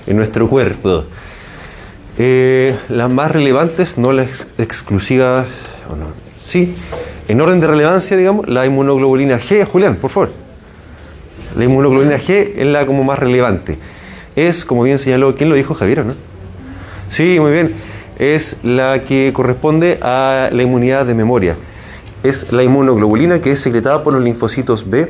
en 0.05 0.17
nuestro 0.17 0.48
cuerpo. 0.48 1.05
Eh, 2.19 2.75
las 2.89 3.10
más 3.10 3.31
relevantes, 3.31 3.98
no 3.98 4.12
las 4.13 4.27
ex- 4.27 4.48
exclusivas, 4.60 5.48
o 5.91 5.96
no, 5.96 6.05
sí, 6.39 6.75
en 7.27 7.41
orden 7.41 7.60
de 7.60 7.65
relevancia, 7.65 8.15
digamos, 8.15 8.48
la 8.48 8.67
inmunoglobulina 8.67 9.39
G, 9.39 9.65
Julián, 9.65 9.96
por 9.96 10.12
favor. 10.12 10.31
La 11.58 11.63
inmunoglobulina 11.63 12.17
G 12.19 12.51
es 12.58 12.67
la 12.67 12.86
como 12.86 13.03
más 13.03 13.17
relevante. 13.17 13.79
Es, 14.36 14.65
como 14.65 14.84
bien 14.84 15.00
señaló, 15.00 15.34
¿quién 15.34 15.50
lo 15.50 15.55
dijo? 15.55 15.74
Javier, 15.74 16.01
¿o 16.01 16.03
¿no? 16.03 16.13
Sí, 17.10 17.39
muy 17.39 17.51
bien. 17.51 17.74
Es 18.19 18.57
la 18.63 19.03
que 19.03 19.31
corresponde 19.33 19.97
a 20.01 20.49
la 20.51 20.63
inmunidad 20.63 21.05
de 21.05 21.15
memoria. 21.15 21.55
Es 22.21 22.51
la 22.51 22.63
inmunoglobulina 22.63 23.39
que 23.41 23.53
es 23.53 23.61
secretada 23.61 24.03
por 24.03 24.13
los 24.13 24.21
linfocitos 24.21 24.89
B 24.89 25.09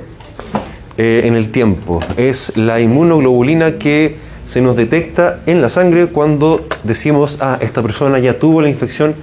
eh, 0.97 1.23
en 1.25 1.35
el 1.35 1.51
tiempo. 1.51 1.99
Es 2.17 2.55
la 2.55 2.79
inmunoglobulina 2.79 3.77
que 3.79 4.15
se 4.45 4.61
nos 4.61 4.75
detecta 4.75 5.39
en 5.45 5.61
la 5.61 5.69
sangre 5.69 6.07
cuando 6.07 6.65
decimos, 6.83 7.37
ah, 7.41 7.57
esta 7.61 7.81
persona 7.81 8.19
ya 8.19 8.39
tuvo 8.39 8.61
la 8.61 8.69
infección 8.69 9.15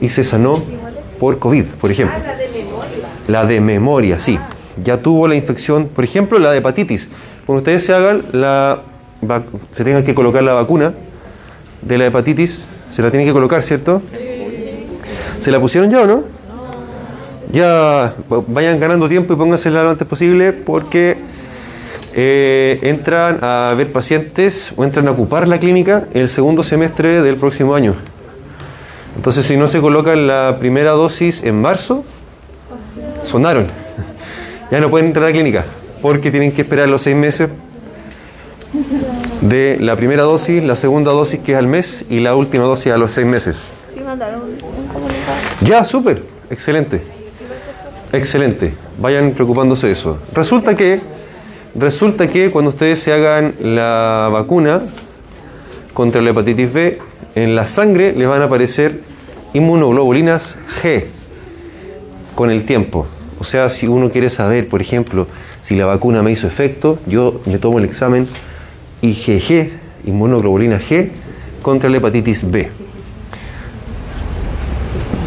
y 0.00 0.08
se 0.08 0.24
sanó 0.24 0.62
por 1.18 1.38
COVID, 1.38 1.64
por 1.80 1.90
ejemplo. 1.90 2.16
La 3.26 3.44
de 3.44 3.60
memoria, 3.60 4.20
sí. 4.20 4.38
Ya 4.82 4.98
tuvo 4.98 5.28
la 5.28 5.34
infección, 5.34 5.88
por 5.88 6.04
ejemplo, 6.04 6.38
la 6.38 6.52
de 6.52 6.58
hepatitis. 6.58 7.08
Cuando 7.46 7.60
ustedes 7.60 7.84
se 7.84 7.92
hagan 7.94 8.22
la 8.32 8.80
se 9.72 9.84
tengan 9.84 10.04
que 10.04 10.14
colocar 10.14 10.42
la 10.42 10.54
vacuna 10.54 10.94
de 11.82 11.98
la 11.98 12.06
hepatitis, 12.06 12.66
se 12.90 13.02
la 13.02 13.10
tienen 13.10 13.26
que 13.26 13.32
colocar, 13.32 13.62
¿cierto? 13.62 14.02
¿Se 15.40 15.50
la 15.50 15.60
pusieron 15.60 15.90
ya 15.90 16.02
o 16.02 16.06
no? 16.06 16.22
Ya 17.52 18.14
vayan 18.48 18.78
ganando 18.78 19.08
tiempo 19.08 19.32
y 19.32 19.36
póngansela 19.36 19.82
lo 19.82 19.90
antes 19.90 20.06
posible 20.06 20.52
porque 20.52 21.16
eh, 22.14 22.78
entran 22.82 23.38
a 23.42 23.74
ver 23.76 23.92
pacientes 23.92 24.72
o 24.76 24.84
entran 24.84 25.08
a 25.08 25.12
ocupar 25.12 25.48
la 25.48 25.58
clínica 25.58 26.04
el 26.12 26.28
segundo 26.28 26.62
semestre 26.62 27.22
del 27.22 27.36
próximo 27.36 27.74
año. 27.74 27.94
Entonces, 29.16 29.46
si 29.46 29.56
no 29.56 29.68
se 29.68 29.80
colocan 29.80 30.26
la 30.26 30.56
primera 30.60 30.92
dosis 30.92 31.42
en 31.42 31.60
marzo, 31.60 32.04
sonaron. 33.24 33.68
Ya 34.70 34.80
no 34.80 34.90
pueden 34.90 35.06
entrar 35.06 35.24
a 35.24 35.28
la 35.28 35.32
clínica 35.32 35.64
porque 36.02 36.30
tienen 36.30 36.52
que 36.52 36.60
esperar 36.60 36.90
los 36.90 37.00
seis 37.00 37.16
meses 37.16 37.48
de 39.40 39.78
la 39.80 39.96
primera 39.96 40.24
dosis, 40.24 40.62
la 40.62 40.76
segunda 40.76 41.12
dosis 41.12 41.40
que 41.40 41.52
es 41.52 41.58
al 41.58 41.66
mes 41.66 42.04
y 42.10 42.20
la 42.20 42.34
última 42.34 42.64
dosis 42.64 42.92
a 42.92 42.98
los 42.98 43.12
seis 43.12 43.26
meses. 43.26 43.72
Sí, 43.94 44.00
mandaron 44.00 44.42
un, 44.42 44.50
un 44.50 44.86
comunicado. 44.88 45.36
Ya, 45.62 45.84
súper, 45.84 46.22
excelente. 46.50 47.02
Excelente. 48.12 48.74
Vayan 48.98 49.32
preocupándose 49.32 49.86
de 49.86 49.92
eso. 49.92 50.18
Resulta 50.32 50.74
que, 50.74 51.00
resulta 51.74 52.26
que 52.28 52.50
cuando 52.50 52.70
ustedes 52.70 53.00
se 53.00 53.12
hagan 53.12 53.54
la 53.60 54.28
vacuna 54.32 54.82
contra 55.92 56.22
la 56.22 56.30
hepatitis 56.30 56.72
B, 56.72 56.98
en 57.34 57.54
la 57.54 57.66
sangre 57.66 58.12
les 58.14 58.26
van 58.26 58.42
a 58.42 58.46
aparecer 58.46 59.00
inmunoglobulinas 59.52 60.56
G 60.82 61.04
con 62.34 62.50
el 62.50 62.64
tiempo. 62.64 63.06
O 63.38 63.44
sea, 63.44 63.70
si 63.70 63.86
uno 63.86 64.10
quiere 64.10 64.30
saber, 64.30 64.68
por 64.68 64.80
ejemplo, 64.80 65.26
si 65.62 65.76
la 65.76 65.86
vacuna 65.86 66.22
me 66.22 66.32
hizo 66.32 66.46
efecto, 66.46 66.98
yo 67.06 67.40
me 67.46 67.58
tomo 67.58 67.78
el 67.78 67.84
examen 67.84 68.26
IgG, 69.02 69.70
inmunoglobulina 70.06 70.80
G, 70.80 71.10
contra 71.62 71.88
la 71.88 71.98
hepatitis 71.98 72.50
B. 72.50 72.68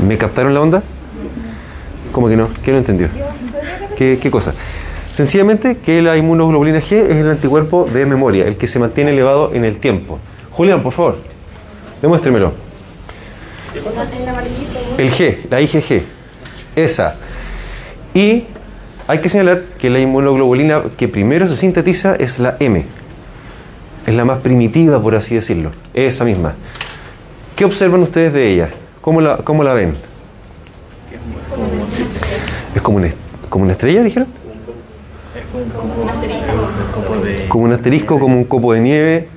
¿Me 0.07 0.17
captaron 0.17 0.53
la 0.53 0.61
onda? 0.61 0.83
¿Cómo 2.11 2.27
que 2.27 2.35
no? 2.35 2.49
¿Qué 2.63 2.71
no 2.71 2.77
entendió? 2.77 3.07
¿Qué, 3.95 4.31
cosa? 4.31 4.53
Sencillamente 5.13 5.77
que 5.77 6.01
la 6.01 6.17
inmunoglobulina 6.17 6.79
G 6.79 6.93
es 6.93 7.17
el 7.17 7.29
anticuerpo 7.29 7.85
de 7.85 8.05
memoria, 8.05 8.47
el 8.47 8.57
que 8.57 8.67
se 8.67 8.79
mantiene 8.79 9.11
elevado 9.11 9.53
en 9.53 9.63
el 9.63 9.77
tiempo. 9.77 10.17
Julián, 10.51 10.81
por 10.81 10.93
favor, 10.93 11.17
demuéstremelo. 12.01 12.53
El 14.97 15.11
G, 15.11 15.37
la 15.49 15.61
IgG, 15.61 16.03
esa. 16.75 17.15
Y 18.13 18.45
hay 19.07 19.19
que 19.19 19.29
señalar 19.29 19.63
que 19.77 19.89
la 19.89 19.99
inmunoglobulina 19.99 20.81
que 20.97 21.07
primero 21.07 21.47
se 21.47 21.55
sintetiza 21.55 22.15
es 22.15 22.39
la 22.39 22.57
M. 22.59 22.85
Es 24.05 24.15
la 24.15 24.25
más 24.25 24.39
primitiva, 24.39 25.01
por 25.01 25.15
así 25.15 25.35
decirlo. 25.35 25.71
Esa 25.93 26.25
misma. 26.25 26.53
¿Qué 27.55 27.65
observan 27.65 28.01
ustedes 28.01 28.33
de 28.33 28.51
ella? 28.51 28.69
¿Cómo 29.01 29.21
la, 29.21 29.37
cómo 29.37 29.63
la 29.63 29.73
ven? 29.73 29.95
¿Es 32.75 32.81
como 32.81 32.97
una, 32.97 33.09
como 33.49 33.63
una 33.65 33.73
estrella, 33.73 34.01
dijeron? 34.01 34.27
Como 37.47 37.65
un 37.65 37.73
asterisco, 37.73 38.19
como 38.19 38.37
un 38.37 38.45
copo 38.45 38.73
de 38.73 38.79
nieve. 38.79 39.27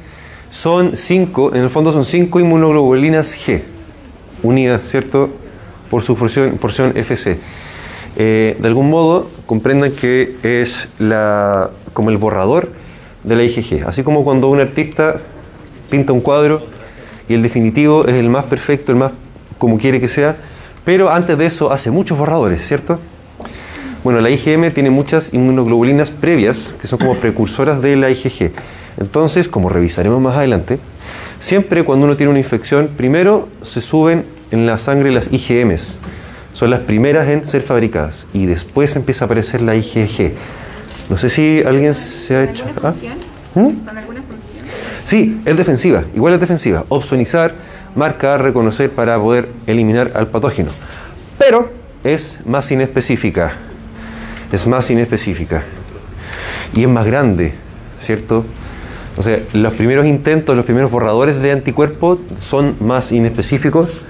Son 0.51 0.97
cinco, 0.97 1.55
en 1.55 1.63
el 1.63 1.71
fondo 1.71 1.93
son 1.93 2.05
cinco 2.05 2.41
inmunoglobulinas 2.41 3.37
G, 3.37 3.63
unidas, 4.43 4.87
¿cierto? 4.89 5.31
Por 5.91 6.03
su 6.03 6.17
porción, 6.17 6.57
porción 6.59 6.97
FC. 6.97 7.39
Eh, 8.17 8.57
de 8.59 8.69
algún 8.69 8.89
modo, 8.89 9.29
comprendan 9.47 9.91
que 9.91 10.37
es 10.43 10.73
la, 10.99 11.71
como 11.93 12.11
el 12.11 12.17
borrador 12.17 12.71
de 13.25 13.35
la 13.35 13.43
IgG. 13.43 13.87
Así 13.87 14.03
como 14.03 14.25
cuando 14.25 14.49
un 14.49 14.61
artista 14.61 15.17
pinta 15.91 16.13
un 16.13 16.21
cuadro 16.21 16.63
y 17.29 17.35
el 17.35 17.43
definitivo 17.43 18.07
es 18.07 18.15
el 18.15 18.29
más 18.29 18.45
perfecto, 18.45 18.93
el 18.93 18.99
más 18.99 19.13
como 19.59 19.79
quiere 19.79 20.01
que 20.01 20.09
sea, 20.09 20.37
pero 20.85 21.11
antes 21.11 21.37
de 21.37 21.47
eso 21.47 21.73
hace 21.73 21.91
muchos 21.91 22.19
borradores, 22.19 22.67
¿cierto? 22.67 22.99
Bueno, 24.03 24.21
la 24.21 24.31
IgM 24.31 24.71
tiene 24.73 24.91
muchas 24.91 25.33
inmunoglobulinas 25.33 26.11
previas 26.11 26.75
que 26.81 26.87
son 26.87 26.99
como 26.99 27.17
precursoras 27.17 27.81
de 27.81 27.97
la 27.97 28.11
IgG. 28.11 28.53
Entonces, 28.99 29.49
como 29.49 29.71
revisaremos 29.71 30.21
más 30.21 30.37
adelante, 30.37 30.79
Siempre 31.45 31.85
cuando 31.85 32.07
uno 32.07 32.17
tiene 32.17 32.31
una 32.31 32.39
infección, 32.39 32.89
primero 32.97 33.49
se 33.61 33.83
suben 33.83 34.25
en 34.51 34.65
la 34.65 34.79
sangre 34.79 35.11
las 35.11 35.31
IgMs. 35.31 35.99
Son 36.55 36.71
las 36.71 36.81
primeras 36.81 37.29
en 37.29 37.47
ser 37.47 37.61
fabricadas. 37.61 38.27
Y 38.33 38.47
después 38.47 38.97
empieza 38.97 39.25
a 39.25 39.27
aparecer 39.27 39.61
la 39.61 39.77
IgG. 39.77 40.33
No 41.09 41.19
sé 41.19 41.29
si 41.29 41.63
alguien 41.65 41.95
se 41.95 42.35
ha 42.35 42.45
hecho... 42.45 42.65
¿ah? 42.83 42.95
¿Mm? 43.55 43.71
Sí, 45.05 45.41
es 45.45 45.57
defensiva. 45.57 46.05
Igual 46.15 46.35
es 46.35 46.41
defensiva. 46.41 46.85
Opsonizar, 46.89 47.55
marcar, 47.95 48.43
reconocer 48.43 48.91
para 48.91 49.19
poder 49.19 49.49
eliminar 49.67 50.13
al 50.15 50.29
patógeno. 50.29 50.71
Pero 51.39 51.71
es 52.03 52.39
más 52.47 52.71
inespecífica. 52.71 53.53
Es 54.51 54.67
más 54.67 54.91
inespecífica. 54.91 55.63
Y 56.75 56.85
es 56.85 56.89
más 56.89 57.07
grande, 57.07 57.55
¿cierto? 58.01 58.45
O 59.17 59.23
sea, 59.23 59.41
los 59.53 59.73
primeros 59.75 60.07
intentos, 60.07 60.57
los 60.57 60.65
primeros 60.65 60.91
borradores 60.91 61.41
de 61.41 61.53
anticuerpos 61.53 62.19
son 62.41 62.77
más 62.81 63.13
inespecíficos. 63.13 64.03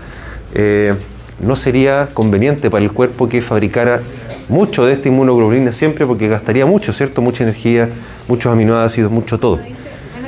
Eh, 0.55 0.95
no 1.41 1.57
sería 1.57 2.09
conveniente 2.15 2.71
para 2.71 2.85
el 2.85 2.93
cuerpo 2.93 3.29
que 3.29 3.43
fabricara 3.43 4.01
mucho 4.49 4.85
de 4.87 4.93
esta 4.95 5.09
inmunoglobulina 5.09 5.73
siempre 5.73 6.07
porque 6.07 6.29
gastaría 6.29 6.67
mucho, 6.67 6.93
¿cierto? 6.93 7.23
Mucha 7.23 7.43
energía, 7.45 7.89
muchos 8.29 8.53
aminoácidos, 8.53 9.11
mucho 9.11 9.39
todo. 9.39 9.57
Menos 9.57 9.75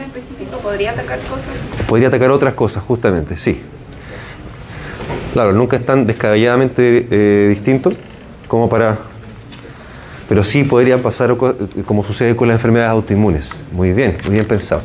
específico, 0.07 0.59
¿podría 0.63 0.93
atacar 0.93 1.19
cosas? 1.21 1.87
Podría 1.87 2.09
atacar 2.09 2.31
otras 2.31 2.55
cosas, 2.55 2.83
justamente, 2.83 3.37
sí. 3.37 3.61
Claro, 5.33 5.53
nunca 5.53 5.77
es 5.77 5.85
tan 5.85 6.07
descabelladamente 6.07 7.07
eh, 7.11 7.49
distinto 7.51 7.91
como 8.49 8.69
para... 8.69 8.99
Pero 10.29 10.43
sí 10.43 10.65
podría 10.65 10.99
pasar 10.99 11.37
co- 11.37 11.55
como 11.85 12.03
sucede 12.03 12.35
con 12.35 12.49
las 12.49 12.57
enfermedades 12.57 12.91
autoinmunes. 12.91 13.51
Muy 13.71 13.93
bien, 13.93 14.17
muy 14.25 14.33
bien 14.35 14.47
pensado. 14.47 14.83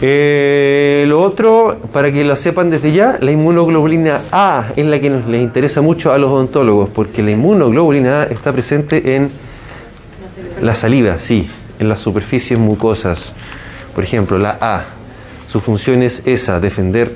Eh, 0.00 1.04
lo 1.08 1.20
otro, 1.20 1.76
para 1.92 2.12
que 2.12 2.22
lo 2.24 2.36
sepan 2.36 2.70
desde 2.70 2.92
ya, 2.92 3.18
la 3.20 3.32
inmunoglobulina 3.32 4.20
A 4.30 4.66
es 4.76 4.86
la 4.86 5.00
que 5.00 5.10
nos 5.10 5.26
les 5.26 5.42
interesa 5.42 5.80
mucho 5.80 6.12
a 6.12 6.18
los 6.18 6.30
odontólogos, 6.30 6.88
porque 6.90 7.22
la 7.22 7.32
inmunoglobulina 7.32 8.22
A 8.22 8.24
está 8.24 8.52
presente 8.52 9.16
en 9.16 9.28
la 10.62 10.76
saliva, 10.76 11.18
sí, 11.18 11.50
en 11.80 11.88
las 11.88 12.00
superficies 12.00 12.60
mucosas. 12.60 13.32
Por 13.92 14.04
ejemplo, 14.04 14.38
la 14.38 14.56
A, 14.60 14.84
su 15.48 15.60
función 15.60 16.02
es 16.02 16.22
esa, 16.26 16.60
defender 16.60 17.12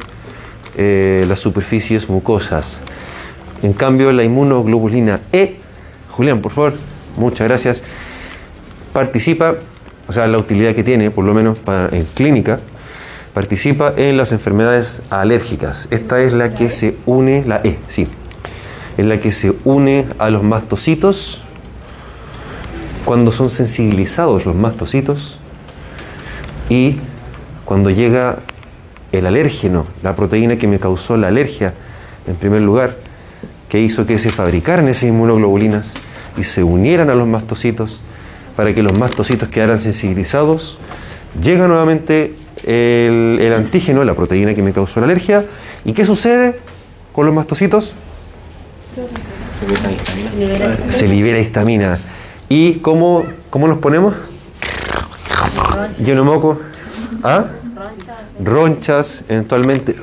eh, 0.76 1.24
las 1.28 1.38
superficies 1.38 2.08
mucosas. 2.08 2.80
En 3.62 3.74
cambio, 3.74 4.10
la 4.10 4.24
inmunoglobulina 4.24 5.20
E, 5.32 5.54
Julián, 6.10 6.40
por 6.40 6.50
favor, 6.50 6.74
muchas 7.16 7.46
gracias, 7.46 7.82
participa, 8.92 9.54
o 10.08 10.12
sea, 10.12 10.26
la 10.26 10.38
utilidad 10.38 10.74
que 10.74 10.82
tiene, 10.82 11.12
por 11.12 11.24
lo 11.24 11.32
menos 11.32 11.60
en 11.92 12.04
clínica, 12.06 12.58
participa 13.34 13.92
en 13.96 14.16
las 14.16 14.32
enfermedades 14.32 15.02
alérgicas. 15.10 15.88
Esta 15.90 16.20
es 16.22 16.32
la 16.32 16.54
que 16.54 16.70
se 16.70 16.96
une, 17.06 17.44
la 17.46 17.60
E, 17.64 17.78
sí, 17.88 18.06
es 18.96 19.04
la 19.06 19.20
que 19.20 19.32
se 19.32 19.54
une 19.64 20.06
a 20.18 20.30
los 20.30 20.42
mastocitos 20.42 21.42
cuando 23.04 23.32
son 23.32 23.50
sensibilizados 23.50 24.46
los 24.46 24.54
mastocitos 24.54 25.38
y 26.68 26.98
cuando 27.64 27.90
llega 27.90 28.38
el 29.12 29.26
alérgeno, 29.26 29.86
la 30.02 30.14
proteína 30.16 30.56
que 30.56 30.66
me 30.66 30.78
causó 30.78 31.16
la 31.16 31.28
alergia, 31.28 31.74
en 32.26 32.36
primer 32.36 32.62
lugar, 32.62 32.96
que 33.68 33.80
hizo 33.80 34.06
que 34.06 34.18
se 34.18 34.30
fabricaran 34.30 34.88
esas 34.88 35.04
inmunoglobulinas 35.04 35.92
y 36.36 36.44
se 36.44 36.62
unieran 36.62 37.10
a 37.10 37.14
los 37.14 37.26
mastocitos 37.26 38.00
para 38.56 38.74
que 38.74 38.82
los 38.82 38.96
mastocitos 38.98 39.48
quedaran 39.48 39.80
sensibilizados, 39.80 40.78
llega 41.42 41.68
nuevamente 41.68 42.34
el, 42.64 43.38
el 43.40 43.52
antígeno, 43.52 44.04
la 44.04 44.14
proteína 44.14 44.54
que 44.54 44.62
me 44.62 44.73
causó 44.73 45.00
la 45.00 45.07
alergia, 45.07 45.45
¿y 45.85 45.92
qué 45.92 46.04
sucede 46.07 46.59
con 47.12 47.26
los 47.26 47.35
mastocitos? 47.35 47.92
Se 50.90 51.09
libera 51.09 51.38
histamina. 51.38 51.99
¿Y 52.49 52.75
cómo, 52.75 53.25
cómo 53.49 53.69
nos 53.69 53.78
ponemos? 53.78 54.15
Lleno 55.99 56.25
moco. 56.25 56.60
¿Ah? 57.23 57.47
Ronchas, 58.43 59.25
eventualmente. 59.28 59.95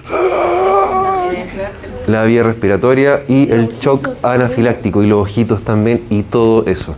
La 2.07 2.23
vía 2.23 2.41
respiratoria 2.43 3.21
y 3.27 3.51
el 3.51 3.67
shock 3.79 4.10
anafiláctico 4.23 5.03
y 5.03 5.07
los 5.07 5.21
ojitos 5.21 5.63
también 5.63 6.03
y 6.10 6.23
todo 6.23 6.65
eso. 6.65 6.95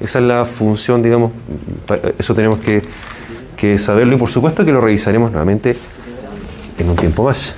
Esa 0.00 0.18
es 0.18 0.24
la 0.24 0.44
función, 0.44 1.02
digamos, 1.02 1.32
eso 2.18 2.34
tenemos 2.34 2.58
que, 2.58 2.82
que 3.60 3.78
saberlo 3.78 4.14
y 4.14 4.18
por 4.18 4.30
supuesto 4.30 4.64
que 4.64 4.72
lo 4.72 4.80
revisaremos 4.80 5.30
nuevamente 5.30 5.76
en 6.78 6.88
un 6.88 6.96
tiempo 6.96 7.24
más. 7.24 7.54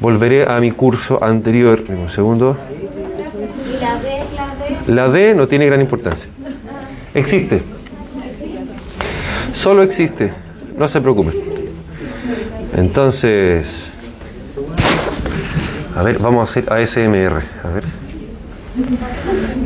Volveré 0.00 0.48
a 0.48 0.58
mi 0.58 0.70
curso 0.70 1.22
anterior, 1.22 1.84
un 1.88 2.08
segundo. 2.08 2.56
La 4.86 5.08
D, 5.10 5.34
no 5.34 5.46
tiene 5.46 5.66
gran 5.66 5.82
importancia. 5.82 6.30
Existe. 7.12 7.60
Solo 9.52 9.82
existe. 9.82 10.32
No 10.78 10.88
se 10.88 11.02
preocupen. 11.02 11.34
Entonces, 12.74 13.66
a 15.94 16.02
ver, 16.02 16.18
vamos 16.20 16.40
a 16.40 16.50
hacer 16.50 16.72
ASMR. 16.72 17.42
A 17.64 17.68
ver. 17.68 17.84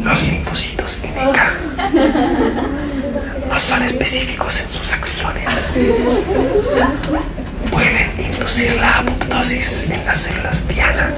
Los 0.02 0.22
linfocitos 0.26 0.98
NK 1.04 1.38
no 3.52 3.60
son 3.60 3.82
específicos 3.82 4.58
en 4.58 4.64
acciones. 4.64 4.81
Pueden 7.70 8.10
inducir 8.18 8.74
la 8.78 8.98
apoptosis 8.98 9.86
en 9.90 10.04
las 10.04 10.18
células 10.18 10.68
diana 10.68 11.10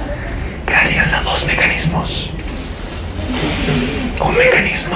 gracias 0.65 1.11
a 1.11 1.21
dos 1.23 1.45
mecanismos. 1.45 2.29
Un 4.25 4.37
mecanismo. 4.37 4.95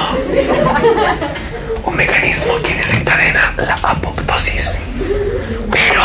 Un 1.86 1.96
mecanismo 1.98 2.54
que 2.64 2.74
desencadena 2.76 3.54
la 3.58 3.74
apoptosis. 3.84 4.78
Pero. 5.72 6.04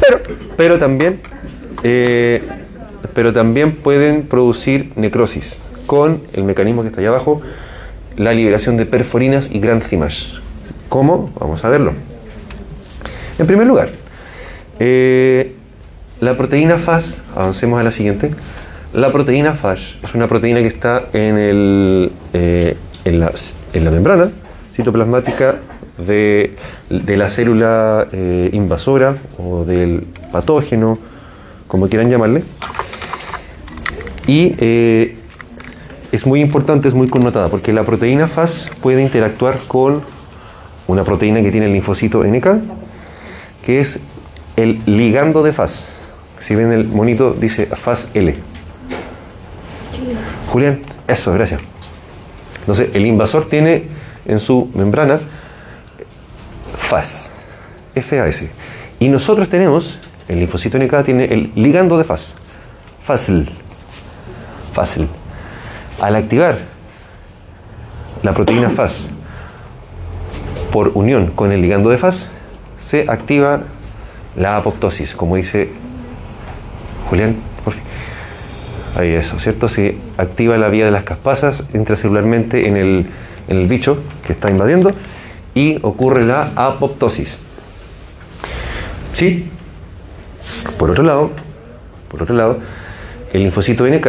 Pero. 0.00 0.20
Pero 0.56 0.78
también. 0.78 1.20
eh, 1.82 2.46
pero 3.14 3.32
también 3.32 3.74
pueden 3.74 4.22
producir 4.28 4.92
necrosis 4.94 5.58
con 5.86 6.22
el 6.34 6.44
mecanismo 6.44 6.82
que 6.82 6.88
está 6.88 7.00
allá 7.00 7.08
abajo, 7.08 7.40
la 8.16 8.32
liberación 8.32 8.76
de 8.76 8.86
perforinas 8.86 9.48
y 9.50 9.58
granzimas. 9.58 10.40
¿Cómo? 10.88 11.30
Vamos 11.38 11.64
a 11.64 11.68
verlo. 11.68 11.92
En 13.38 13.46
primer 13.46 13.66
lugar, 13.66 13.90
eh, 14.78 15.54
la 16.20 16.36
proteína 16.36 16.78
FAS, 16.78 17.18
avancemos 17.34 17.78
a 17.80 17.82
la 17.82 17.90
siguiente. 17.90 18.30
La 18.92 19.12
proteína 19.12 19.52
FAS 19.52 19.96
es 20.02 20.14
una 20.14 20.26
proteína 20.26 20.60
que 20.60 20.68
está 20.68 21.04
en, 21.12 21.36
el, 21.36 22.12
eh, 22.32 22.76
en, 23.04 23.20
la, 23.20 23.32
en 23.74 23.84
la 23.84 23.90
membrana 23.90 24.30
citoplasmática 24.74 25.56
de, 25.98 26.54
de 26.88 27.16
la 27.16 27.28
célula 27.28 28.06
eh, 28.12 28.50
invasora 28.52 29.16
o 29.38 29.64
del 29.64 30.06
patógeno, 30.32 30.98
como 31.66 31.88
quieran 31.88 32.08
llamarle. 32.08 32.42
Y 34.26 34.54
es 36.10 36.26
muy 36.26 36.40
importante, 36.40 36.88
es 36.88 36.94
muy 36.94 37.08
connotada, 37.08 37.48
porque 37.48 37.72
la 37.72 37.84
proteína 37.84 38.26
FAS 38.26 38.70
puede 38.80 39.02
interactuar 39.02 39.58
con 39.68 40.02
una 40.86 41.04
proteína 41.04 41.42
que 41.42 41.50
tiene 41.50 41.66
el 41.66 41.72
linfocito 41.72 42.22
NK, 42.24 42.46
que 43.62 43.80
es 43.80 44.00
el 44.56 44.80
ligando 44.86 45.42
de 45.42 45.52
FAS. 45.52 45.86
Si 46.38 46.54
ven 46.54 46.72
el 46.72 46.86
monito, 46.86 47.32
dice 47.32 47.66
FAS 47.66 48.08
L. 48.14 48.34
Julián, 50.48 50.80
eso, 51.08 51.32
gracias. 51.32 51.60
Entonces, 52.60 52.90
el 52.94 53.06
invasor 53.06 53.48
tiene 53.48 53.84
en 54.26 54.40
su 54.40 54.70
membrana 54.74 55.18
FAS, 56.78 57.30
FAS. 57.94 58.44
Y 58.98 59.08
nosotros 59.08 59.48
tenemos, 59.48 59.98
el 60.28 60.38
linfocito 60.38 60.78
NK 60.78 61.04
tiene 61.04 61.24
el 61.24 61.52
ligando 61.54 61.98
de 61.98 62.04
FAS, 62.04 62.32
FASL. 63.04 63.48
FASL. 64.72 65.06
Al 66.00 66.16
activar 66.16 66.58
la 68.22 68.32
proteína 68.32 68.70
FAS 68.70 69.06
por 70.76 70.90
unión 70.92 71.28
con 71.28 71.52
el 71.52 71.62
ligando 71.62 71.88
de 71.88 71.96
FAS, 71.96 72.26
se 72.78 73.06
activa 73.08 73.62
la 74.36 74.58
apoptosis, 74.58 75.14
como 75.14 75.36
dice 75.36 75.70
Julián, 77.08 77.36
por 77.64 77.72
fin. 77.72 77.82
Ahí 78.94 79.14
eso, 79.14 79.38
¿cierto? 79.38 79.70
Se 79.70 79.96
activa 80.18 80.58
la 80.58 80.68
vía 80.68 80.84
de 80.84 80.90
las 80.90 81.04
caspasas 81.04 81.64
intracelularmente 81.72 82.68
en 82.68 82.76
el, 82.76 83.06
en 83.48 83.56
el 83.56 83.66
bicho 83.68 84.00
que 84.26 84.34
está 84.34 84.50
invadiendo 84.50 84.90
y 85.54 85.78
ocurre 85.80 86.26
la 86.26 86.50
apoptosis. 86.56 87.38
¿Sí? 89.14 89.48
Por 90.78 90.90
otro 90.90 91.04
lado, 91.04 91.30
por 92.10 92.22
otro 92.22 92.36
lado, 92.36 92.58
el 93.32 93.44
linfocito 93.44 93.86
NK, 93.86 94.04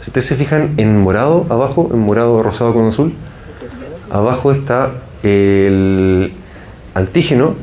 si 0.00 0.08
ustedes 0.08 0.24
se 0.24 0.34
fijan 0.34 0.76
en 0.78 0.98
morado 0.98 1.44
abajo, 1.50 1.90
en 1.92 1.98
morado 1.98 2.42
rosado 2.42 2.72
con 2.72 2.86
azul, 2.86 3.12
abajo 4.10 4.50
está 4.50 4.92
el 5.22 6.32
antígeno 6.94 7.54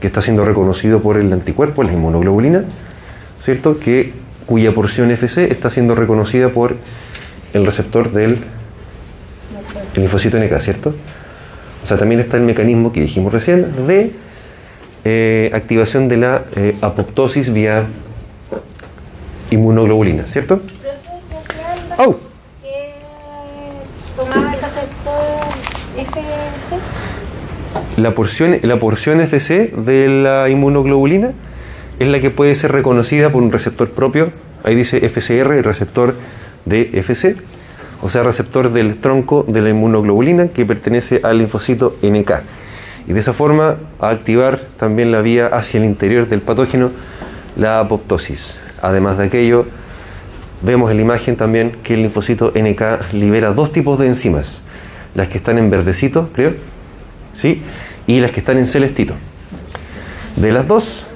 que 0.00 0.08
está 0.08 0.20
siendo 0.20 0.44
reconocido 0.44 1.00
por 1.00 1.16
el 1.16 1.32
anticuerpo, 1.32 1.82
la 1.82 1.92
inmunoglobulina, 1.92 2.64
¿cierto? 3.40 3.78
Que, 3.78 4.12
cuya 4.46 4.72
porción 4.74 5.10
FC 5.10 5.50
está 5.50 5.70
siendo 5.70 5.94
reconocida 5.94 6.50
por 6.50 6.76
el 7.54 7.64
receptor 7.64 8.12
del 8.12 8.44
el 9.94 10.02
linfocito 10.02 10.38
NK, 10.38 10.60
¿cierto? 10.60 10.94
O 11.82 11.86
sea, 11.86 11.96
también 11.96 12.20
está 12.20 12.36
el 12.36 12.42
mecanismo 12.42 12.92
que 12.92 13.00
dijimos 13.00 13.32
recién 13.32 13.86
de 13.86 14.12
eh, 15.04 15.50
activación 15.52 16.08
de 16.08 16.16
la 16.16 16.44
eh, 16.56 16.76
apoptosis 16.80 17.52
vía 17.52 17.86
inmunoglobulina, 19.50 20.26
¿cierto? 20.26 20.60
¡Oh! 21.98 22.16
¿Qué 22.62 22.94
tomaba 24.16 24.54
el 24.54 24.60
receptor 24.60 25.40
FS? 25.96 27.04
La 27.96 28.12
porción, 28.12 28.56
la 28.62 28.80
porción 28.80 29.20
FC 29.20 29.72
de 29.76 30.08
la 30.08 30.48
inmunoglobulina 30.48 31.32
es 32.00 32.08
la 32.08 32.18
que 32.20 32.30
puede 32.30 32.56
ser 32.56 32.72
reconocida 32.72 33.30
por 33.30 33.40
un 33.40 33.52
receptor 33.52 33.88
propio. 33.90 34.32
Ahí 34.64 34.74
dice 34.74 35.08
FCR, 35.08 35.52
el 35.52 35.62
receptor 35.62 36.16
de 36.64 36.90
FC, 36.92 37.36
o 38.02 38.10
sea, 38.10 38.24
receptor 38.24 38.72
del 38.72 38.96
tronco 38.96 39.44
de 39.46 39.60
la 39.60 39.70
inmunoglobulina 39.70 40.48
que 40.48 40.66
pertenece 40.66 41.20
al 41.22 41.38
linfocito 41.38 41.94
NK. 42.02 42.32
Y 43.06 43.12
de 43.12 43.20
esa 43.20 43.32
forma 43.32 43.76
a 44.00 44.08
activar 44.08 44.58
también 44.76 45.12
la 45.12 45.20
vía 45.20 45.46
hacia 45.46 45.78
el 45.78 45.84
interior 45.84 46.26
del 46.26 46.40
patógeno, 46.40 46.90
la 47.54 47.78
apoptosis. 47.78 48.58
Además 48.82 49.18
de 49.18 49.26
aquello, 49.26 49.66
vemos 50.62 50.90
en 50.90 50.96
la 50.96 51.02
imagen 51.04 51.36
también 51.36 51.76
que 51.84 51.94
el 51.94 52.02
linfocito 52.02 52.52
NK 52.56 53.12
libera 53.12 53.52
dos 53.52 53.70
tipos 53.70 54.00
de 54.00 54.08
enzimas, 54.08 54.62
las 55.14 55.28
que 55.28 55.38
están 55.38 55.58
en 55.58 55.70
verdecito, 55.70 56.28
creo, 56.34 56.73
¿sí? 57.34 57.62
y 58.06 58.20
las 58.20 58.30
que 58.30 58.40
están 58.40 58.58
en 58.58 58.66
celestito. 58.66 59.14
De 60.36 60.52
las 60.52 60.66
dos, 60.66 61.06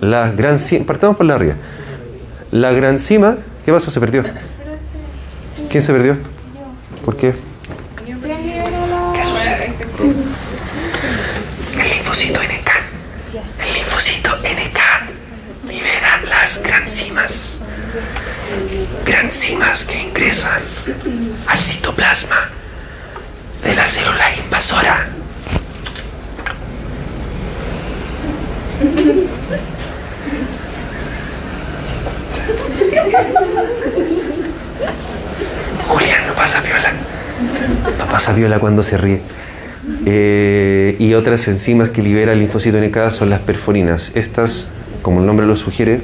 la 0.00 0.30
gran 0.30 0.58
partamos 0.86 1.16
por 1.16 1.26
la 1.26 1.34
arriba. 1.34 1.54
La 2.50 2.72
granzima, 2.72 3.36
¿qué 3.64 3.72
pasó? 3.72 3.90
Se 3.90 4.00
perdió. 4.00 4.24
¿Quién 5.70 5.82
se 5.82 5.92
perdió? 5.92 6.16
¿Por 7.04 7.16
qué? 7.16 7.34
¿Qué 8.04 9.22
sucede? 9.22 9.72
El 11.78 11.88
linfocito 11.90 12.40
NK. 12.40 12.70
El 13.60 13.74
linfocito 13.74 14.36
NK 14.36 15.68
libera 15.68 16.20
las 16.28 16.62
granzimas. 16.62 17.58
Granzimas 19.04 19.84
que 19.84 20.00
ingresan 20.00 20.62
al 21.48 21.58
citoplasma 21.58 22.50
de 23.62 23.74
la 23.74 23.86
célula 23.86 24.36
invasora. 24.36 25.08
Julián, 35.88 36.26
no 36.26 36.34
pasa 36.34 36.60
viola. 36.60 36.92
No 37.98 38.06
pasa 38.06 38.32
viola 38.32 38.58
cuando 38.58 38.82
se 38.82 38.96
ríe. 38.96 39.20
Eh, 40.06 40.96
y 40.98 41.14
otras 41.14 41.46
enzimas 41.48 41.90
que 41.90 42.02
libera 42.02 42.32
el 42.32 42.40
linfocito 42.40 42.78
NK 42.78 43.10
son 43.10 43.30
las 43.30 43.40
perforinas. 43.40 44.12
Estas, 44.14 44.68
como 45.02 45.20
el 45.20 45.26
nombre 45.26 45.46
lo 45.46 45.56
sugiere, 45.56 46.00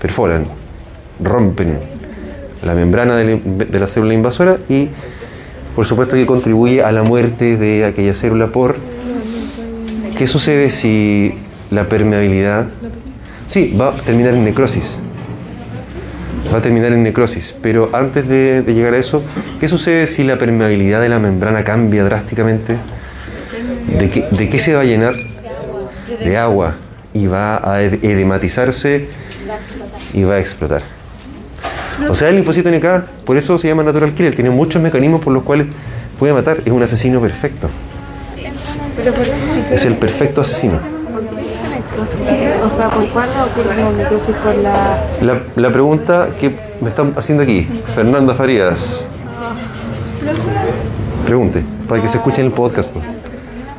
perforan, 0.00 0.46
rompen 1.22 1.78
la 2.62 2.74
membrana 2.74 3.16
de 3.16 3.24
la, 3.24 3.64
de 3.64 3.80
la 3.80 3.86
célula 3.86 4.14
invasora 4.14 4.58
y, 4.68 4.88
por 5.74 5.86
supuesto, 5.86 6.14
que 6.14 6.26
contribuye 6.26 6.82
a 6.82 6.92
la 6.92 7.02
muerte 7.02 7.56
de 7.56 7.84
aquella 7.84 8.14
célula 8.14 8.48
por... 8.48 8.76
¿Qué 10.18 10.26
sucede 10.26 10.68
si 10.68 11.34
la 11.70 11.84
permeabilidad... 11.88 12.66
Sí, 13.46 13.76
va 13.78 13.88
a 13.88 13.96
terminar 13.96 14.34
en 14.34 14.44
necrosis 14.44 14.98
va 16.52 16.58
a 16.58 16.62
terminar 16.62 16.92
en 16.92 17.02
necrosis. 17.02 17.54
Pero 17.62 17.90
antes 17.92 18.28
de, 18.28 18.62
llegar 18.66 18.94
a 18.94 18.98
eso, 18.98 19.22
¿qué 19.58 19.68
sucede 19.68 20.06
si 20.06 20.24
la 20.24 20.36
permeabilidad 20.36 21.00
de 21.00 21.08
la 21.08 21.18
membrana 21.18 21.64
cambia 21.64 22.04
drásticamente? 22.04 22.76
¿De 23.98 24.10
qué, 24.10 24.26
de 24.30 24.48
qué 24.48 24.58
se 24.58 24.74
va 24.74 24.80
a 24.80 24.84
llenar? 24.84 25.14
De 26.22 26.36
agua. 26.36 26.76
Y 27.12 27.26
va 27.26 27.56
a 27.56 27.82
edematizarse 27.82 29.08
y 30.12 30.22
va 30.22 30.34
a 30.34 30.40
explotar. 30.40 30.82
O 32.08 32.14
sea, 32.14 32.28
el 32.28 32.36
linfocito 32.36 32.70
NK, 32.70 33.24
por 33.24 33.36
eso 33.36 33.58
se 33.58 33.68
llama 33.68 33.82
natural 33.82 34.14
killer, 34.14 34.34
tiene 34.34 34.50
muchos 34.50 34.80
mecanismos 34.80 35.22
por 35.22 35.32
los 35.32 35.42
cuales 35.42 35.66
puede 36.18 36.32
matar. 36.32 36.58
Es 36.64 36.72
un 36.72 36.82
asesino 36.82 37.20
perfecto. 37.20 37.68
Es 39.72 39.84
el 39.84 39.96
perfecto 39.96 40.40
asesino. 40.40 40.99
O 42.00 42.76
sea, 42.76 42.88
¿por 42.90 43.06
cuándo 43.08 43.34
ocurre 43.44 43.76
necrosis 43.96 44.34
por 44.36 44.54
la...? 44.56 45.04
la... 45.20 45.40
La 45.56 45.70
pregunta 45.70 46.28
que 46.38 46.50
me 46.80 46.88
están 46.88 47.12
haciendo 47.16 47.42
aquí, 47.42 47.68
Fernanda 47.94 48.34
Farías. 48.34 49.04
Pregunte, 51.26 51.62
para 51.88 52.00
que 52.00 52.08
se 52.08 52.16
escuche 52.16 52.40
en 52.40 52.46
el 52.46 52.52
podcast. 52.52 52.90
Pues. 52.90 53.04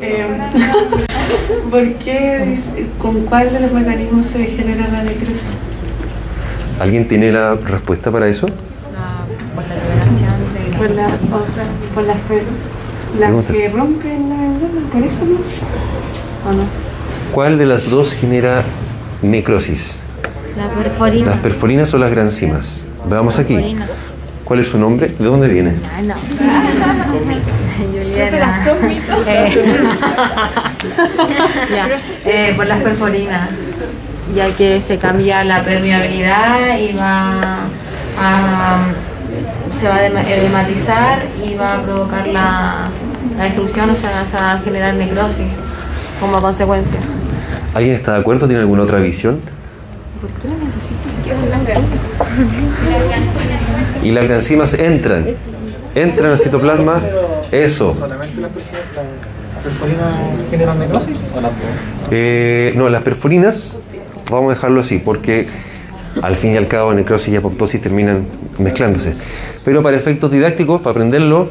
Eh, 0.01 0.25
¿Por 1.71 1.93
qué, 1.95 2.59
con 3.01 3.25
cuál 3.25 3.51
de 3.51 3.59
los 3.59 3.71
mecanismos 3.71 4.25
se 4.31 4.45
genera 4.45 4.87
la 4.87 5.03
necrosis? 5.03 5.41
¿Alguien 6.79 7.07
tiene 7.07 7.31
la 7.31 7.55
respuesta 7.55 8.11
para 8.11 8.27
eso? 8.27 8.47
por 9.55 9.63
la 9.67 9.75
liberación 9.75 10.53
de... 10.53 10.77
Por, 10.77 10.91
la, 10.91 11.05
o 11.07 11.45
sea, 11.53 11.65
por 11.93 12.03
las, 12.03 12.17
las 13.19 13.45
que 13.45 13.69
rompen 13.69 14.29
la 14.29 14.35
membrana, 14.35 14.89
¿por 14.91 15.03
eso 15.03 15.25
no? 15.25 15.37
¿O 16.49 16.53
no? 16.53 16.90
¿Cuál 17.33 17.57
de 17.57 17.65
las 17.65 17.89
dos 17.89 18.13
genera 18.13 18.63
necrosis? 19.21 19.95
La 20.57 20.67
perforina. 20.69 21.31
¿Las 21.31 21.39
perforinas 21.39 21.93
o 21.93 21.97
las 21.97 22.11
granzimas? 22.11 22.83
Veamos 23.09 23.39
aquí. 23.39 23.77
¿Cuál 24.43 24.59
es 24.59 24.67
su 24.67 24.77
nombre? 24.77 25.07
¿De 25.17 25.25
dónde 25.25 25.47
viene? 25.47 25.75
Ah, 25.95 26.01
no. 26.01 26.15
Juliana. 27.77 28.63
Eh, 29.27 29.65
ya, 31.73 31.87
eh, 32.25 32.53
por 32.55 32.67
las 32.67 32.81
perforinas, 32.81 33.49
ya 34.35 34.49
que 34.55 34.81
se 34.81 34.97
cambia 34.97 35.43
la 35.45 35.63
permeabilidad 35.63 36.77
y 36.77 36.91
va 36.93 37.59
a, 38.19 38.77
se 39.79 39.87
va 39.87 39.95
a 39.95 40.05
edema- 40.05 40.21
edematizar 40.29 41.19
y 41.45 41.55
va 41.55 41.75
a 41.75 41.81
provocar 41.81 42.27
la, 42.27 42.89
la 43.37 43.43
destrucción, 43.45 43.89
o 43.89 43.95
sea, 43.95 44.25
se 44.29 44.35
va 44.35 44.51
a 44.53 44.59
generar 44.59 44.93
necrosis 44.95 45.47
como 46.19 46.33
consecuencia. 46.41 46.99
¿Alguien 47.73 47.95
está 47.95 48.13
de 48.13 48.19
acuerdo? 48.19 48.47
¿Tiene 48.47 48.61
alguna 48.61 48.83
otra 48.83 48.99
visión? 48.99 49.39
Y 54.03 54.11
las 54.11 54.23
granzimas 54.25 54.73
entran. 54.73 55.25
Entran 55.95 56.31
al 56.31 56.39
citoplasma. 56.39 56.99
Eso. 57.51 57.95
¿Solamente 57.97 58.41
las 58.41 58.51
perforinas 59.63 60.13
generan 60.49 60.79
necrosis? 60.79 61.17
Eh, 62.11 62.73
no, 62.75 62.89
las 62.89 63.03
perforinas, 63.03 63.77
vamos 64.29 64.51
a 64.51 64.55
dejarlo 64.55 64.81
así, 64.81 64.97
porque 64.97 65.47
al 66.21 66.35
fin 66.35 66.53
y 66.53 66.57
al 66.57 66.67
cabo 66.67 66.93
necrosis 66.93 67.33
y 67.33 67.37
apoptosis 67.37 67.81
terminan 67.81 68.25
mezclándose. 68.57 69.13
Pero 69.63 69.81
para 69.81 69.95
efectos 69.95 70.29
didácticos, 70.31 70.81
para 70.81 70.91
aprenderlo, 70.91 71.49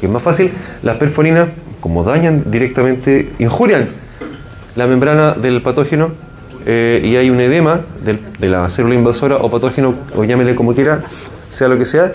que 0.00 0.06
es 0.06 0.12
más 0.12 0.22
fácil, 0.22 0.50
las 0.82 0.96
perforinas, 0.96 1.48
como 1.80 2.04
dañan 2.04 2.50
directamente, 2.50 3.30
injurian 3.38 3.88
la 4.76 4.86
membrana 4.86 5.32
del 5.32 5.62
patógeno 5.62 6.10
eh, 6.66 7.02
y 7.04 7.16
hay 7.16 7.30
un 7.30 7.40
edema 7.40 7.80
de 8.02 8.48
la 8.48 8.68
célula 8.68 8.94
invasora 8.94 9.36
o 9.36 9.50
patógeno, 9.50 9.94
o 10.14 10.24
llámele 10.24 10.54
como 10.54 10.74
quiera, 10.74 11.02
sea 11.50 11.68
lo 11.68 11.78
que 11.78 11.84
sea, 11.84 12.12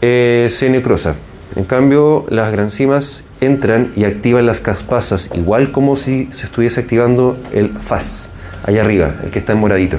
eh, 0.00 0.48
se 0.50 0.68
necrosa. 0.68 1.14
En 1.54 1.64
cambio, 1.64 2.24
las 2.30 2.50
granzimas 2.50 3.24
entran 3.40 3.92
y 3.94 4.04
activan 4.04 4.46
las 4.46 4.60
caspasas, 4.60 5.30
igual 5.34 5.70
como 5.70 5.96
si 5.96 6.28
se 6.32 6.46
estuviese 6.46 6.80
activando 6.80 7.36
el 7.52 7.70
FAS, 7.70 8.30
allá 8.64 8.80
arriba, 8.80 9.16
el 9.22 9.30
que 9.30 9.38
está 9.38 9.52
en 9.52 9.58
moradito. 9.58 9.98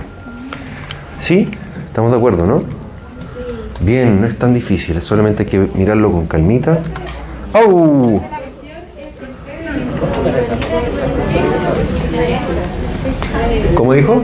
¿Sí? 1.20 1.48
¿Estamos 1.86 2.12
de 2.12 2.18
acuerdo, 2.18 2.48
no? 2.48 2.64
Bien, 3.82 4.20
no 4.20 4.28
es 4.28 4.38
tan 4.38 4.54
difícil, 4.54 5.00
solamente 5.02 5.44
hay 5.44 5.50
que 5.50 5.60
mirarlo 5.76 6.12
con 6.12 6.26
calmita. 6.26 6.80
¡Au! 7.54 8.22
¿Cómo 13.94 14.02
dijo? 14.02 14.24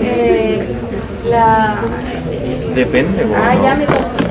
Eh, 0.00 0.64
la... 1.30 1.76
Depende, 2.74 3.26
Ah, 3.36 3.54
ya 3.62 3.74
me 3.74 3.84
confundí. 3.86 4.24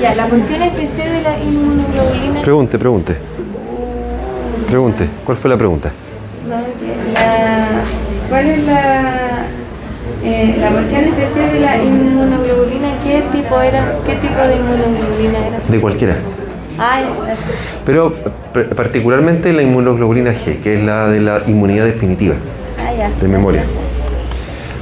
Ya, 0.00 0.14
la 0.14 0.26
función 0.26 0.62
especial 0.62 1.12
de 1.12 1.22
la 1.22 1.38
inmunoglobulina... 1.40 2.40
Pregunte, 2.42 2.78
pregunte. 2.78 3.16
Pregunte, 4.68 5.08
¿cuál 5.24 5.38
fue 5.38 5.50
la 5.50 5.56
pregunta? 5.56 5.90
La- 6.48 7.84
¿Cuál 8.28 8.46
es 8.46 8.64
la 8.64 9.46
Eh, 10.22 10.56
la 10.58 10.70
versión 10.70 11.04
especial 11.04 11.52
de 11.52 11.60
la 11.60 11.76
inmunoglobulina, 11.82 12.88
¿qué 13.04 13.22
tipo 13.32 13.60
era? 13.60 13.92
¿Qué 14.06 14.14
tipo 14.14 14.40
de 14.40 14.56
inmunoglobulina 14.56 15.38
era? 15.48 15.58
De 15.68 15.80
cualquiera. 15.80 16.16
Pero 17.84 18.14
particularmente 18.76 19.52
la 19.52 19.62
inmunoglobulina 19.62 20.32
G, 20.32 20.60
que 20.60 20.78
es 20.78 20.84
la 20.84 21.08
de 21.08 21.20
la 21.20 21.42
inmunidad 21.46 21.84
definitiva, 21.86 22.34
Ah, 22.78 22.92
ya. 22.96 23.10
de 23.20 23.28
memoria. 23.28 23.64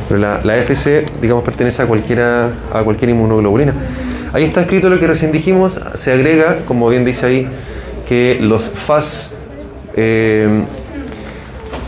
Pero 0.09 0.21
la, 0.21 0.41
la 0.45 0.57
FC, 0.59 1.05
digamos, 1.21 1.45
pertenece 1.45 1.83
a 1.83 1.87
cualquiera, 1.87 2.51
a 2.73 2.83
cualquier 2.83 3.11
inmunoglobulina. 3.11 3.75
Ahí 4.33 4.45
está 4.45 4.63
escrito 4.63 4.89
lo 4.89 4.99
que 4.99 5.07
recién 5.07 5.33
dijimos, 5.33 5.79
se 5.95 6.13
agrega, 6.13 6.59
como 6.67 6.89
bien 6.89 7.05
dice 7.05 7.27
ahí, 7.27 7.47
que 8.09 8.39
los 8.41 8.71
FAS, 8.71 9.31
eh, 9.95 10.49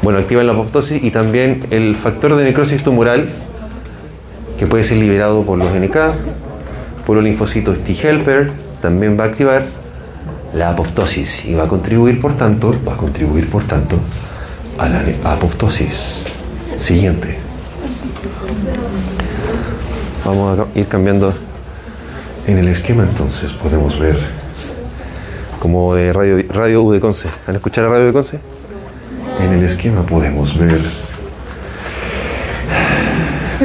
bueno, 0.02 0.18
activan 0.18 0.46
la 0.46 0.52
apoptosis 0.52 1.02
y 1.02 1.10
también 1.10 1.64
el 1.70 1.96
factor 1.96 2.36
de 2.36 2.44
necrosis 2.44 2.82
tumoral, 2.82 3.26
que 4.58 4.66
puede 4.66 4.84
ser 4.84 4.98
liberado 4.98 5.42
por 5.42 5.58
los 5.58 5.68
NK, 5.72 5.96
por 7.06 7.16
los 7.16 7.24
linfocitos 7.24 7.78
T-helper, 7.84 8.50
también 8.80 9.18
va 9.18 9.24
a 9.24 9.26
activar 9.28 9.62
la 10.54 10.70
apoptosis 10.70 11.44
y 11.44 11.54
va 11.54 11.64
a 11.64 11.68
contribuir, 11.68 12.20
por 12.20 12.36
tanto, 12.36 12.74
va 12.86 12.94
a 12.94 12.96
contribuir, 12.96 13.50
por 13.50 13.64
tanto, 13.64 13.98
a 14.78 14.88
la 14.88 15.02
apoptosis. 15.24 16.22
Siguiente. 16.76 17.38
Vamos 20.24 20.58
a 20.58 20.78
ir 20.78 20.86
cambiando 20.86 21.34
en 22.46 22.58
el 22.58 22.68
esquema, 22.68 23.02
entonces 23.02 23.52
podemos 23.52 23.98
ver 23.98 24.18
como 25.58 25.94
de 25.94 26.12
Radio, 26.12 26.44
radio 26.48 26.82
U 26.82 26.92
de 26.92 27.00
Conce. 27.00 27.28
¿Han 27.46 27.56
escuchado 27.56 27.88
la 27.88 27.94
radio 27.94 28.06
de 28.06 28.12
Conce? 28.12 28.38
En 29.40 29.52
el 29.52 29.64
esquema 29.64 30.02
podemos 30.02 30.56
ver 30.58 30.80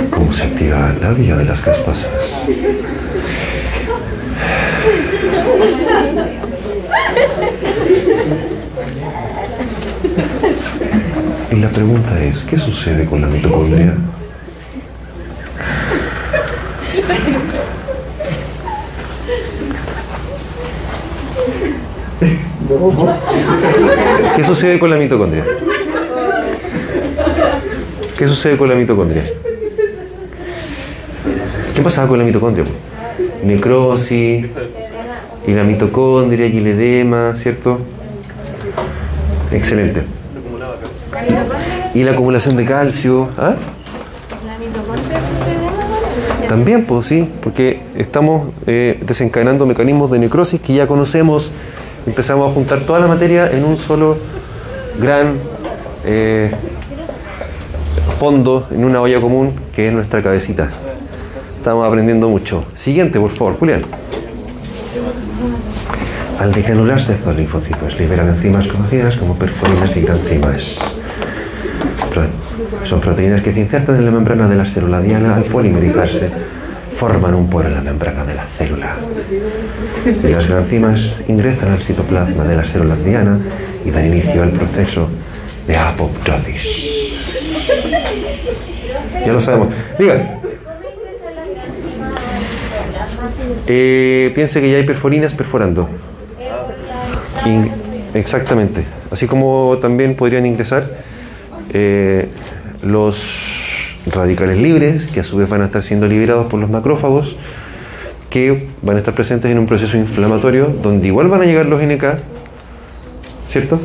cómo 0.09 0.31
se 0.33 0.43
activa 0.43 0.93
la 1.01 1.11
vía 1.11 1.35
de 1.35 1.45
las 1.45 1.61
caspasas. 1.61 2.09
Y 11.51 11.55
la 11.55 11.69
pregunta 11.69 12.23
es, 12.23 12.43
¿qué 12.43 12.57
sucede 12.57 13.05
con 13.05 13.21
la 13.21 13.27
mitocondria? 13.27 13.95
¿Qué 24.35 24.43
sucede 24.43 24.79
con 24.79 24.89
la 24.89 24.97
mitocondria? 24.97 25.43
¿Qué 28.17 28.27
sucede 28.27 28.57
con 28.57 28.69
la 28.69 28.75
mitocondria? 28.75 29.23
¿Qué 31.75 31.81
pasaba 31.81 32.07
con 32.07 32.19
la 32.19 32.25
mitocondria? 32.25 32.65
Necrosis, 33.43 34.45
y 35.49 35.53
la 35.53 35.63
mitocondria, 35.63 36.45
y 36.45 36.57
el 36.57 36.67
edema, 36.67 37.33
¿cierto? 37.35 37.79
Excelente. 39.51 40.03
Y 41.95 42.03
la 42.03 42.11
acumulación 42.11 42.55
de 42.55 42.65
calcio. 42.65 43.29
¿ah? 43.35 43.55
También, 46.47 46.85
pues 46.85 47.07
sí, 47.07 47.27
porque 47.41 47.81
estamos 47.95 48.49
eh, 48.67 48.99
desencadenando 49.01 49.65
mecanismos 49.65 50.11
de 50.11 50.19
necrosis 50.19 50.61
que 50.61 50.73
ya 50.73 50.85
conocemos. 50.85 51.51
Empezamos 52.05 52.49
a 52.49 52.53
juntar 52.53 52.81
toda 52.81 52.99
la 52.99 53.07
materia 53.07 53.49
en 53.49 53.65
un 53.65 53.77
solo 53.77 54.17
gran 54.99 55.33
eh, 56.05 56.51
fondo, 58.19 58.67
en 58.69 58.85
una 58.85 59.01
olla 59.01 59.19
común, 59.19 59.53
que 59.75 59.87
es 59.87 59.93
nuestra 59.93 60.21
cabecita. 60.21 60.69
Estamos 61.57 61.87
aprendiendo 61.87 62.29
mucho. 62.29 62.65
Siguiente, 62.75 63.19
por 63.19 63.31
favor, 63.31 63.57
Julián. 63.57 63.98
Al 66.39 66.53
degranularse 66.53 67.13
estos 67.13 67.35
linfocitos, 67.35 67.99
liberan 67.99 68.29
enzimas 68.29 68.67
conocidas 68.67 69.17
como 69.17 69.35
perforinas 69.35 69.95
y 69.97 70.01
granzimas. 70.01 70.79
Son 72.85 73.01
proteínas 73.01 73.41
que 73.41 73.51
se 73.53 73.59
insertan 73.59 73.97
en 73.97 74.05
la 74.05 74.11
membrana 74.11 74.47
de 74.47 74.55
la 74.55 74.63
célula 74.63 75.01
diana 75.01 75.35
al 75.35 75.43
polimerizarse, 75.43 76.29
forman 76.97 77.33
un 77.33 77.49
poro 77.49 77.67
en 77.67 77.75
la 77.75 77.81
membrana 77.81 78.23
de 78.23 78.35
la 78.35 78.45
célula. 78.57 78.95
Y 80.23 80.27
las 80.27 80.47
granzimas 80.47 81.17
ingresan 81.27 81.71
al 81.71 81.79
citoplasma 81.79 82.45
de 82.45 82.55
la 82.55 82.63
célula 82.63 82.95
diana 82.95 83.37
y 83.83 83.91
dan 83.91 84.05
inicio 84.05 84.41
al 84.41 84.51
proceso 84.51 85.09
de 85.67 85.75
apoptosis. 85.75 86.63
Ya 89.25 89.33
lo 89.33 89.41
sabemos. 89.41 89.67
Diga. 89.99 90.39
Eh, 93.67 94.31
piense 94.33 94.61
que 94.61 94.71
ya 94.71 94.77
hay 94.77 94.83
perforinas 94.83 95.33
perforando. 95.33 95.89
Exactamente. 98.13 98.83
Así 99.11 99.27
como 99.27 99.77
también 99.81 100.15
podrían 100.15 100.45
ingresar 100.45 100.83
eh, 101.73 102.27
los 102.83 103.95
radicales 104.07 104.57
libres, 104.57 105.07
que 105.07 105.19
a 105.19 105.23
su 105.23 105.37
vez 105.37 105.49
van 105.49 105.61
a 105.61 105.65
estar 105.65 105.83
siendo 105.83 106.07
liberados 106.07 106.47
por 106.47 106.59
los 106.59 106.69
macrófagos, 106.69 107.37
que 108.29 108.67
van 108.81 108.95
a 108.95 108.99
estar 108.99 109.13
presentes 109.13 109.51
en 109.51 109.59
un 109.59 109.65
proceso 109.65 109.97
inflamatorio, 109.97 110.67
donde 110.81 111.07
igual 111.07 111.27
van 111.27 111.41
a 111.41 111.45
llegar 111.45 111.65
los 111.65 111.81
NK, 111.81 112.03
¿cierto? 113.47 113.79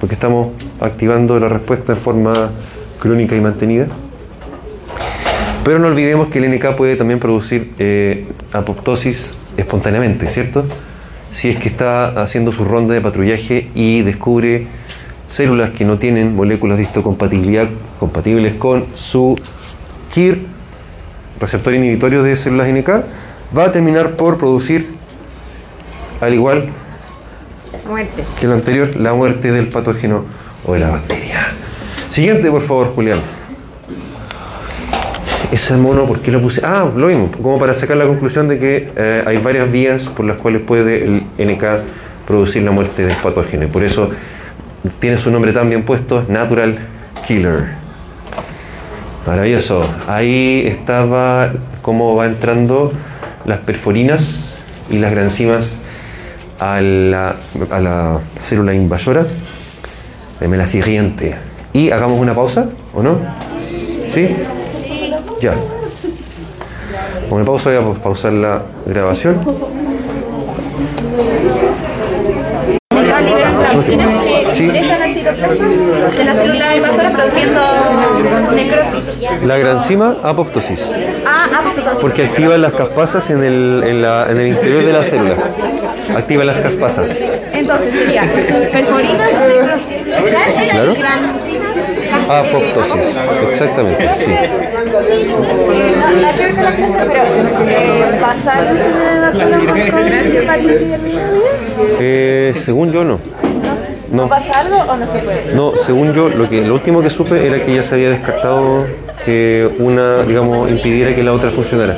Porque 0.00 0.14
estamos 0.14 0.48
activando 0.80 1.38
la 1.38 1.48
respuesta 1.48 1.92
en 1.92 1.98
forma 1.98 2.50
crónica 2.98 3.36
y 3.36 3.40
mantenida. 3.40 3.86
Pero 5.64 5.78
no 5.78 5.88
olvidemos 5.88 6.28
que 6.28 6.38
el 6.38 6.50
NK 6.54 6.76
puede 6.76 6.96
también 6.96 7.18
producir 7.18 7.72
eh, 7.78 8.26
apoptosis 8.52 9.34
espontáneamente, 9.56 10.28
¿cierto? 10.28 10.64
Si 11.32 11.50
es 11.50 11.56
que 11.56 11.68
está 11.68 12.22
haciendo 12.22 12.52
su 12.52 12.64
ronda 12.64 12.94
de 12.94 13.00
patrullaje 13.00 13.70
y 13.74 14.02
descubre 14.02 14.66
células 15.28 15.70
que 15.70 15.84
no 15.84 15.98
tienen 15.98 16.34
moléculas 16.34 16.78
de 16.78 16.84
histocompatibilidad 16.84 17.68
compatibles 18.00 18.54
con 18.54 18.86
su 18.94 19.36
KIR, 20.12 20.46
receptor 21.38 21.74
inhibitorio 21.74 22.22
de 22.22 22.36
células 22.36 22.68
NK, 22.68 22.88
va 23.56 23.64
a 23.66 23.72
terminar 23.72 24.16
por 24.16 24.38
producir, 24.38 24.94
al 26.20 26.34
igual 26.34 26.70
Muerte. 27.86 28.24
que 28.40 28.46
lo 28.46 28.54
anterior, 28.54 28.96
la 28.96 29.14
muerte 29.14 29.52
del 29.52 29.68
patógeno 29.68 30.24
o 30.64 30.72
de 30.72 30.80
la 30.80 30.90
bacteria. 30.90 31.48
Siguiente, 32.10 32.50
por 32.50 32.62
favor, 32.62 32.94
Julián. 32.94 33.20
Ese 35.50 35.74
mono, 35.78 36.04
¿por 36.04 36.20
qué 36.20 36.30
lo 36.30 36.42
puse? 36.42 36.60
Ah, 36.62 36.86
lo 36.94 37.06
mismo, 37.06 37.30
como 37.42 37.58
para 37.58 37.72
sacar 37.72 37.96
la 37.96 38.04
conclusión 38.04 38.48
de 38.48 38.58
que 38.58 38.90
eh, 38.94 39.24
hay 39.26 39.38
varias 39.38 39.70
vías 39.72 40.06
por 40.08 40.26
las 40.26 40.36
cuales 40.36 40.60
puede 40.60 41.04
el 41.04 41.22
NK 41.38 41.64
producir 42.26 42.62
la 42.62 42.70
muerte 42.70 43.06
del 43.06 43.16
patógeno. 43.16 43.66
Por 43.68 43.82
eso 43.82 44.10
tiene 44.98 45.16
su 45.16 45.30
nombre 45.30 45.54
tan 45.54 45.70
bien 45.70 45.84
puesto, 45.84 46.22
Natural 46.28 46.78
Killer. 47.26 47.68
Maravilloso. 49.26 49.88
Ahí 50.06 50.64
estaba 50.66 51.52
cómo 51.80 52.14
va 52.14 52.26
entrando 52.26 52.92
las 53.46 53.60
perforinas 53.60 54.44
y 54.90 54.98
las 54.98 55.12
granzimas 55.12 55.72
a 56.60 56.82
la, 56.82 57.36
a 57.70 57.80
la 57.80 58.18
célula 58.38 58.74
invasora. 58.74 59.26
Deme 60.40 60.58
la 60.58 60.66
siguiente. 60.66 61.36
Y 61.72 61.90
hagamos 61.90 62.18
una 62.18 62.34
pausa, 62.34 62.66
¿o 62.92 63.02
no? 63.02 63.18
¿Sí? 64.12 64.28
Ya. 65.40 65.54
Una 67.30 67.44
pausa, 67.44 67.70
voy 67.78 67.94
a 67.96 68.02
pausar 68.02 68.32
la 68.32 68.62
grabación. 68.86 69.38
Sí, 74.52 74.66
de 74.66 76.24
la 76.24 76.34
célula 76.34 76.76
invasora 76.76 77.10
produciendo 77.12 77.60
necrosis. 78.54 79.42
la 79.44 79.58
granzima 79.58 80.16
apoptosis, 80.22 80.90
Ah, 81.26 81.44
apoptosis. 81.58 81.98
porque 82.00 82.24
activa 82.24 82.56
las 82.58 82.72
caspasas 82.72 83.28
en 83.30 83.44
el, 83.44 83.82
en, 83.86 84.02
la- 84.02 84.26
en 84.30 84.38
el 84.38 84.48
interior 84.48 84.84
de 84.84 84.92
la 84.92 85.04
célula. 85.04 85.36
Activa 86.16 86.44
las 86.44 86.58
caspasas. 86.58 87.20
Entonces 87.52 87.94
sería 87.94 88.22
perforinas, 88.72 89.30
necrosis. 89.48 90.70
Claro. 90.70 90.94
Apoptosis, 92.28 93.18
exactamente, 93.50 94.14
sí. 94.14 94.32
Eh, 102.00 102.54
según 102.56 102.92
yo 102.92 103.04
no. 103.04 103.18
No. 104.10 104.28
¿Pasarlo 104.28 104.78
o 104.78 104.96
no? 104.96 105.06
No, 105.54 105.72
según 105.78 106.14
yo, 106.14 106.28
lo 106.28 106.48
que 106.48 106.62
lo 106.62 106.74
último 106.74 107.02
que 107.02 107.10
supe 107.10 107.46
era 107.46 107.62
que 107.64 107.74
ya 107.74 107.82
se 107.82 107.94
había 107.94 108.10
descartado 108.10 108.86
que 109.24 109.68
una, 109.78 110.22
digamos, 110.22 110.70
impidiera 110.70 111.14
que 111.14 111.22
la 111.22 111.32
otra 111.32 111.50
funcionara. 111.50 111.96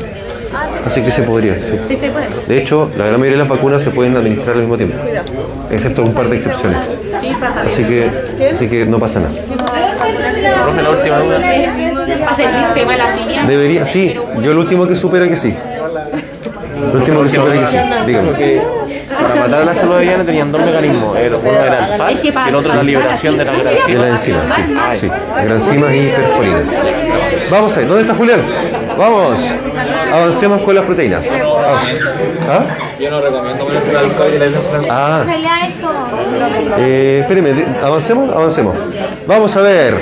Así 0.86 1.02
que 1.02 1.12
se 1.12 1.22
podría. 1.22 1.60
sí. 1.60 1.78
De 2.48 2.58
hecho, 2.58 2.90
la 2.96 3.06
gran 3.06 3.20
mayoría 3.20 3.38
de 3.38 3.44
las 3.44 3.48
vacunas 3.48 3.82
se 3.82 3.90
pueden 3.90 4.16
administrar 4.16 4.54
al 4.54 4.60
mismo 4.62 4.76
tiempo, 4.76 4.96
excepto 5.70 6.02
un 6.02 6.14
par 6.14 6.28
de 6.28 6.36
excepciones. 6.36 6.78
Así 7.66 7.84
que, 7.84 8.10
así 8.54 8.68
que 8.68 8.86
no 8.86 8.98
pasa 8.98 9.20
nada. 9.20 9.32
Profe, 10.64 10.82
la 10.82 10.90
última 10.90 11.18
duda. 11.18 11.36
El 11.36 11.62
de. 13.46 13.46
Debería, 13.46 13.84
sí, 13.84 14.14
yo 14.42 14.54
lo 14.54 14.60
último 14.60 14.86
que 14.86 14.96
supera 14.96 15.28
que 15.28 15.36
sí. 15.36 15.54
Lo 16.92 16.98
último 16.98 17.22
que 17.22 17.30
supera 17.30 17.60
que 17.60 17.66
sí. 17.66 17.76
Dígame. 18.06 18.62
Para 19.20 19.34
matar 19.34 19.62
a 19.62 19.64
la 19.66 19.74
célula 19.74 19.98
viviana 19.98 20.24
tenían 20.24 20.50
dos 20.50 20.64
mecanismos. 20.64 21.16
El- 21.18 21.34
Uno 21.34 21.50
era 21.50 21.88
el 21.88 21.98
FAS 21.98 22.24
y 22.24 22.28
el 22.48 22.54
otro 22.54 22.74
la 22.74 22.82
liberación 22.82 23.36
de 23.38 23.44
la 23.44 23.52
De 23.52 23.62
grasina. 23.62 23.98
las 23.98 24.10
enzimas, 24.28 24.50
sí, 24.98 25.08
sí. 25.08 25.76
Y 25.76 26.08
perforinas. 26.10 26.78
Vamos 27.50 27.76
a 27.76 27.80
ver, 27.80 27.88
¿dónde 27.88 28.02
está 28.02 28.14
Julián? 28.14 28.40
Vamos, 29.00 29.40
avancemos 30.12 30.60
con 30.60 30.74
las 30.74 30.84
proteínas. 30.84 31.26
Ah, 31.32 31.82
¿Ah? 32.50 32.66
Yo 33.00 33.10
no 33.10 33.22
recomiendo 33.22 33.64
ponerse 33.64 33.90
el 33.92 33.96
alcohol 33.96 34.30
y 34.34 34.38
la 34.38 34.46
Ah, 34.90 35.22
Pelea 35.24 35.68
esto. 35.68 35.88
eh, 36.80 37.18
espéreme, 37.22 37.64
avancemos, 37.82 38.28
avancemos. 38.30 38.76
Vamos 39.26 39.56
a 39.56 39.62
ver. 39.62 39.94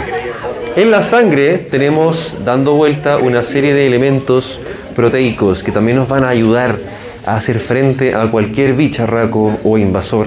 En 0.75 0.91
la 0.91 1.01
sangre 1.03 1.59
tenemos 1.59 2.39
dando 2.45 2.73
vuelta 2.75 3.19
una 3.19 3.45
serie 3.45 3.73
de 3.73 3.87
elementos 3.87 4.61
proteicos 4.97 5.63
que 5.63 5.71
también 5.71 5.97
nos 5.97 6.09
van 6.09 6.25
a 6.25 6.31
ayudar 6.31 6.75
a 7.25 7.37
hacer 7.37 7.61
frente 7.61 8.17
a 8.17 8.29
cualquier 8.29 8.73
bicharraco 8.73 9.61
o 9.63 9.79
invasor 9.79 10.27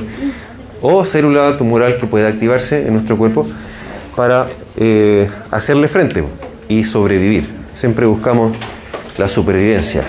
o 0.82 1.04
célula 1.04 1.58
tumoral 1.58 1.98
que 1.98 2.06
pueda 2.06 2.30
activarse 2.30 2.88
en 2.88 2.94
nuestro 2.94 3.18
cuerpo 3.18 3.46
para 4.16 4.48
eh, 4.78 5.30
hacerle 5.52 5.90
frente 5.90 6.24
y 6.70 6.86
sobrevivir. 6.86 7.61
Siempre 7.82 8.06
buscamos 8.06 8.56
la 9.18 9.28
supervivencia. 9.28 10.04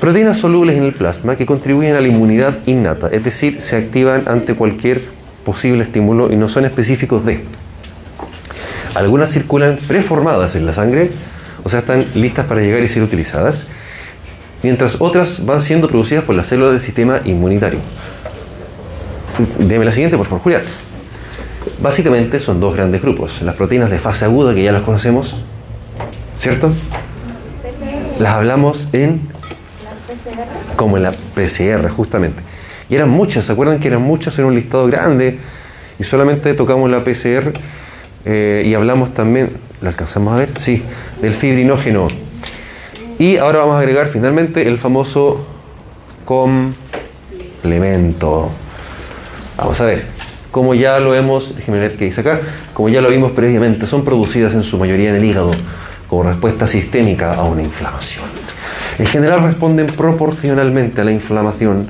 Proteínas 0.00 0.38
solubles 0.38 0.76
en 0.76 0.82
el 0.82 0.92
plasma 0.92 1.36
que 1.36 1.46
contribuyen 1.46 1.94
a 1.94 2.00
la 2.00 2.08
inmunidad 2.08 2.66
innata, 2.66 3.06
es 3.12 3.22
decir, 3.22 3.62
se 3.62 3.76
activan 3.76 4.24
ante 4.26 4.56
cualquier 4.56 5.00
posible 5.44 5.84
estímulo 5.84 6.32
y 6.32 6.36
no 6.36 6.48
son 6.48 6.64
específicos 6.64 7.24
de. 7.24 7.44
Algunas 8.96 9.30
circulan 9.30 9.76
preformadas 9.86 10.56
en 10.56 10.66
la 10.66 10.72
sangre, 10.72 11.12
o 11.62 11.68
sea, 11.68 11.78
están 11.78 12.06
listas 12.16 12.46
para 12.46 12.60
llegar 12.60 12.82
y 12.82 12.88
ser 12.88 13.04
utilizadas, 13.04 13.66
mientras 14.64 14.96
otras 14.98 15.46
van 15.46 15.62
siendo 15.62 15.86
producidas 15.86 16.24
por 16.24 16.34
las 16.34 16.48
células 16.48 16.72
del 16.72 16.80
sistema 16.80 17.20
inmunitario. 17.24 17.78
Deme 19.60 19.84
la 19.84 19.92
siguiente, 19.92 20.16
por 20.16 20.26
favor, 20.26 20.42
Julián. 20.42 20.62
Básicamente 21.80 22.40
son 22.40 22.58
dos 22.58 22.74
grandes 22.74 23.00
grupos. 23.00 23.42
Las 23.42 23.54
proteínas 23.54 23.90
de 23.90 24.00
fase 24.00 24.24
aguda, 24.24 24.56
que 24.56 24.64
ya 24.64 24.72
las 24.72 24.82
conocemos, 24.82 25.36
¿cierto? 26.44 26.70
Las 28.18 28.34
hablamos 28.34 28.90
en 28.92 29.22
como 30.76 30.98
en 30.98 31.04
la 31.04 31.12
PCR, 31.12 31.88
justamente. 31.88 32.42
Y 32.90 32.96
eran 32.96 33.08
muchas, 33.08 33.46
¿se 33.46 33.52
acuerdan 33.52 33.80
que 33.80 33.88
eran 33.88 34.02
muchas 34.02 34.38
en 34.38 34.44
un 34.44 34.54
listado 34.54 34.86
grande? 34.86 35.38
Y 35.98 36.04
solamente 36.04 36.52
tocamos 36.52 36.90
la 36.90 37.02
PCR 37.02 37.50
eh, 38.26 38.62
y 38.66 38.74
hablamos 38.74 39.14
también, 39.14 39.52
¿la 39.80 39.88
alcanzamos 39.88 40.34
a 40.34 40.36
ver? 40.36 40.50
Sí, 40.60 40.82
del 41.22 41.32
fibrinógeno. 41.32 42.08
Y 43.18 43.38
ahora 43.38 43.60
vamos 43.60 43.76
a 43.76 43.78
agregar 43.78 44.08
finalmente 44.08 44.68
el 44.68 44.76
famoso 44.76 45.46
complemento. 46.26 46.74
Vamos 49.56 49.80
a 49.80 49.86
ver, 49.86 50.04
como 50.50 50.74
ya 50.74 51.00
lo 51.00 51.14
hemos, 51.14 51.56
déjenme 51.56 51.80
ver 51.80 51.96
qué 51.96 52.04
dice 52.04 52.20
acá, 52.20 52.38
como 52.74 52.90
ya 52.90 53.00
lo 53.00 53.08
vimos 53.08 53.32
previamente, 53.32 53.86
son 53.86 54.04
producidas 54.04 54.52
en 54.52 54.62
su 54.62 54.76
mayoría 54.76 55.08
en 55.08 55.16
el 55.16 55.24
hígado 55.24 55.52
respuesta 56.22 56.66
sistémica 56.66 57.34
a 57.34 57.44
una 57.44 57.62
inflamación. 57.62 58.24
En 58.98 59.06
general 59.06 59.42
responden 59.42 59.86
proporcionalmente 59.86 61.00
a 61.00 61.04
la 61.04 61.12
inflamación, 61.12 61.88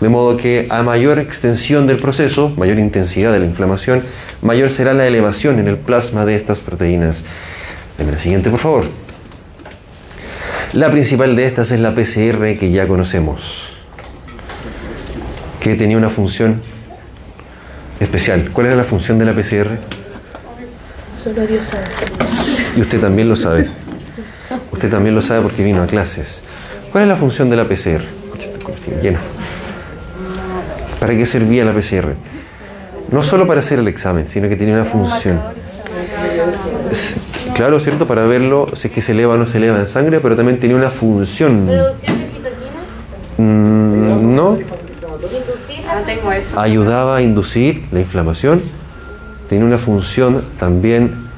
de 0.00 0.08
modo 0.08 0.36
que 0.36 0.66
a 0.70 0.82
mayor 0.82 1.18
extensión 1.18 1.86
del 1.86 1.98
proceso, 1.98 2.52
mayor 2.56 2.78
intensidad 2.78 3.32
de 3.32 3.40
la 3.40 3.46
inflamación, 3.46 4.02
mayor 4.42 4.70
será 4.70 4.94
la 4.94 5.06
elevación 5.06 5.58
en 5.58 5.68
el 5.68 5.76
plasma 5.76 6.24
de 6.24 6.36
estas 6.36 6.60
proteínas. 6.60 7.24
Deme 7.98 8.12
la 8.12 8.18
siguiente, 8.18 8.48
por 8.48 8.60
favor. 8.60 8.84
La 10.72 10.90
principal 10.90 11.34
de 11.34 11.46
estas 11.46 11.72
es 11.72 11.80
la 11.80 11.94
PCR 11.94 12.56
que 12.58 12.70
ya 12.70 12.86
conocemos, 12.86 13.70
que 15.58 15.74
tenía 15.74 15.96
una 15.96 16.10
función 16.10 16.62
especial. 17.98 18.50
¿Cuál 18.52 18.68
era 18.68 18.76
la 18.76 18.84
función 18.84 19.18
de 19.18 19.24
la 19.24 19.32
PCR? 19.32 19.78
Solo 21.22 21.46
Dios 21.46 21.66
sabe. 21.66 22.49
Y 22.76 22.80
usted 22.80 23.00
también 23.00 23.28
lo 23.28 23.36
sabe. 23.36 23.68
Usted 24.72 24.90
también 24.90 25.14
lo 25.14 25.22
sabe 25.22 25.42
porque 25.42 25.62
vino 25.62 25.82
a 25.82 25.86
clases. 25.86 26.42
¿Cuál 26.92 27.04
es 27.04 27.08
la 27.08 27.16
función 27.16 27.50
de 27.50 27.56
la 27.56 27.68
PCR? 27.68 28.02
Lleno. 29.02 29.18
¿Para 30.98 31.16
qué 31.16 31.26
servía 31.26 31.64
la 31.64 31.72
PCR? 31.72 32.14
No 33.10 33.22
solo 33.22 33.46
para 33.46 33.60
hacer 33.60 33.78
el 33.78 33.88
examen, 33.88 34.28
sino 34.28 34.48
que 34.48 34.56
tenía 34.56 34.74
una 34.74 34.84
función. 34.84 35.40
Claro, 37.54 37.80
¿cierto? 37.80 38.06
Para 38.06 38.24
verlo, 38.24 38.66
si 38.76 38.88
es 38.88 38.94
que 38.94 39.00
se 39.00 39.12
eleva 39.12 39.34
o 39.34 39.36
no 39.36 39.46
se 39.46 39.58
eleva 39.58 39.78
en 39.78 39.86
sangre, 39.86 40.20
pero 40.20 40.36
también 40.36 40.58
tenía 40.60 40.76
una 40.76 40.90
función. 40.90 41.66
¿Producción 41.66 42.18
de 42.18 42.26
citoquinas? 42.26 43.38
Mm, 43.38 44.34
no, 44.34 44.56
¿Inducir? 44.56 45.84
No 45.84 46.02
tengo 46.06 46.32
eso. 46.32 46.60
ayudaba 46.60 47.16
a 47.16 47.22
inducir 47.22 47.86
la 47.92 48.00
inflamación. 48.00 48.62
Tenía 49.48 49.64
una 49.64 49.78
función 49.78 50.42
también 50.58 51.29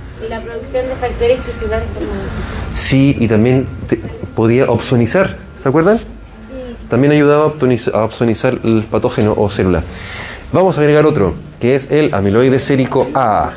Sí, 2.74 3.16
y 3.18 3.28
también 3.28 3.64
te- 3.88 4.00
podía 4.34 4.70
opsonizar, 4.70 5.36
¿se 5.60 5.68
acuerdan? 5.68 5.98
También 6.88 7.12
ayudaba 7.12 7.44
a 7.44 8.04
opsonizar 8.04 8.58
el 8.64 8.84
patógeno 8.90 9.34
o 9.36 9.48
célula. 9.50 9.82
Vamos 10.52 10.76
a 10.76 10.80
agregar 10.82 11.06
otro, 11.06 11.34
que 11.60 11.74
es 11.74 11.90
el 11.90 12.12
amiloide 12.14 12.58
sérico 12.58 13.08
A. 13.14 13.52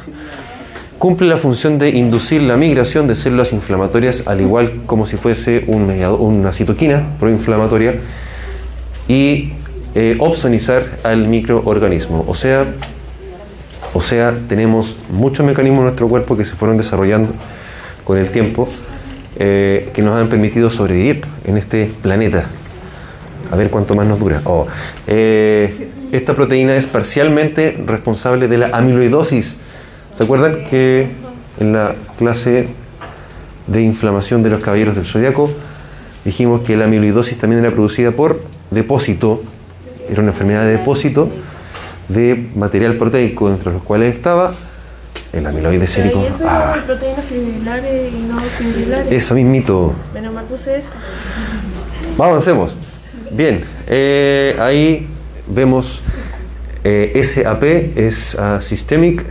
Cumple 0.98 1.28
la 1.28 1.36
función 1.38 1.78
de 1.78 1.90
inducir 1.90 2.42
la 2.42 2.56
migración 2.56 3.08
de 3.08 3.16
células 3.16 3.52
inflamatorias, 3.52 4.24
al 4.28 4.40
igual 4.40 4.82
como 4.86 5.06
si 5.06 5.18
fuese 5.18 5.66
un 5.68 5.92
una 6.20 6.54
citoquina 6.54 7.04
proinflamatoria, 7.20 7.96
y 9.10 9.52
eh, 9.94 10.16
opsonizar 10.20 10.86
al 11.04 11.28
microorganismo. 11.28 12.24
O 12.28 12.36
sea, 12.36 12.66
o 13.96 14.02
sea, 14.02 14.38
tenemos 14.50 14.98
muchos 15.10 15.46
mecanismos 15.46 15.80
en 15.80 15.84
nuestro 15.86 16.10
cuerpo 16.10 16.36
que 16.36 16.44
se 16.44 16.54
fueron 16.56 16.76
desarrollando 16.76 17.32
con 18.04 18.18
el 18.18 18.30
tiempo 18.30 18.68
eh, 19.38 19.90
que 19.94 20.02
nos 20.02 20.20
han 20.20 20.28
permitido 20.28 20.70
sobrevivir 20.70 21.24
en 21.46 21.56
este 21.56 21.90
planeta. 22.02 22.44
A 23.50 23.56
ver 23.56 23.70
cuánto 23.70 23.96
más 23.96 24.06
nos 24.06 24.20
dura. 24.20 24.42
Oh, 24.44 24.68
eh, 25.08 25.92
esta 26.12 26.34
proteína 26.34 26.76
es 26.76 26.88
parcialmente 26.88 27.82
responsable 27.86 28.50
de 28.50 28.58
la 28.58 28.68
amiloidosis. 28.74 29.56
¿Se 30.18 30.24
acuerdan 30.26 30.66
que 30.70 31.12
en 31.62 31.72
la 31.72 31.96
clase 32.18 32.68
de 33.68 33.82
inflamación 33.82 34.44
de 34.44 34.50
los 34.50 34.60
caballeros 34.60 34.98
del 34.98 35.06
zodiaco 35.06 35.50
dijimos 36.26 36.64
que 36.64 36.76
la 36.76 36.84
amiloidosis 36.84 37.38
también 37.38 37.64
era 37.64 37.74
producida 37.74 38.12
por 38.12 38.42
depósito, 38.72 39.42
era 40.10 40.22
una 40.22 40.32
enfermedad 40.32 40.66
de 40.66 40.74
depósito 40.74 41.30
de 42.10 42.50
material 42.56 42.96
proteico, 42.98 43.50
entre 43.50 43.74
los 43.74 43.82
cuales 43.84 44.16
estaba 44.16 44.54
el 45.34 45.46
amiloide 45.48 45.88
sérico. 45.88 46.22
¿Y 46.22 46.28
eso 46.28 46.46
Ah, 46.48 46.76
es 46.78 46.84
proteínas 46.84 47.26
fibrilares 47.26 48.14
y 48.14 48.20
no 48.28 48.40
fibrilares? 48.40 49.12
eso 49.12 49.34
mismito. 49.36 49.94
Menos 50.14 50.34
mal 50.34 50.46
puse 50.46 50.78
eso. 50.80 50.90
Avancemos. 52.18 52.78
Bien, 53.32 53.62
eh, 53.88 54.56
ahí 54.60 55.08
vemos 55.48 56.02
eh, 56.84 57.20
SAP 57.24 57.64
es 57.98 58.36
ah, 58.40 58.60
systemic, 58.62 59.26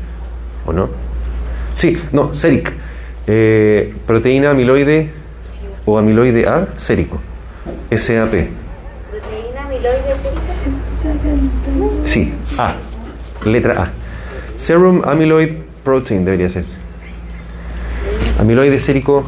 ¿o 0.66 0.72
no? 0.72 0.88
Sí, 1.74 1.98
no, 2.12 2.34
séric. 2.34 2.72
Eh, 3.26 3.94
proteína 4.06 4.50
amiloide 4.50 5.10
o 5.86 5.96
amiloide 5.96 6.46
A 6.46 6.68
sérico. 6.76 7.18
SAP. 7.90 8.30
Proteína 9.10 9.64
amiloide 9.64 10.14
sérica. 10.20 10.40
Sí, 12.04 12.32
A. 12.58 12.74
Letra 13.44 13.82
A. 13.82 13.88
Serum 14.56 15.02
amyloid 15.04 15.50
protein 15.82 16.24
debería 16.24 16.48
ser. 16.48 16.64
Amiloide 18.38 18.78
sérico 18.78 19.24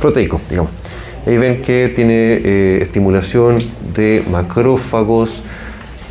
proteico, 0.00 0.40
digamos. 0.48 0.70
Ahí 1.26 1.36
ven 1.38 1.62
que 1.62 1.90
tiene 1.94 2.40
eh, 2.44 2.78
estimulación 2.82 3.58
de 3.94 4.22
macrófagos, 4.30 5.42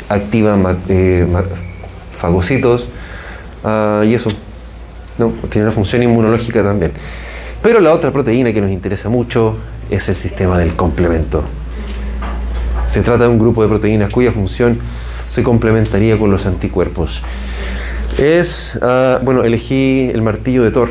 activa 0.09 0.55
ma- 0.55 0.77
eh, 0.89 1.27
fagocitos 2.17 2.87
ah, 3.63 4.01
y 4.05 4.13
eso. 4.15 4.29
No, 5.17 5.31
tiene 5.49 5.67
una 5.67 5.75
función 5.75 6.01
inmunológica 6.01 6.63
también. 6.63 6.91
Pero 7.61 7.79
la 7.79 7.93
otra 7.93 8.11
proteína 8.11 8.51
que 8.51 8.61
nos 8.61 8.71
interesa 8.71 9.09
mucho 9.09 9.55
es 9.89 10.09
el 10.09 10.15
sistema 10.15 10.57
del 10.57 10.75
complemento. 10.75 11.43
Se 12.91 13.01
trata 13.01 13.23
de 13.25 13.29
un 13.29 13.39
grupo 13.39 13.61
de 13.61 13.69
proteínas 13.69 14.11
cuya 14.11 14.31
función 14.31 14.77
se 15.33 15.41
complementaría 15.41 16.19
con 16.19 16.29
los 16.29 16.45
anticuerpos. 16.45 17.23
Es, 18.19 18.77
ah, 18.83 19.17
bueno, 19.23 19.43
elegí 19.43 20.11
el 20.13 20.21
martillo 20.21 20.61
de 20.61 20.69
Thor, 20.69 20.89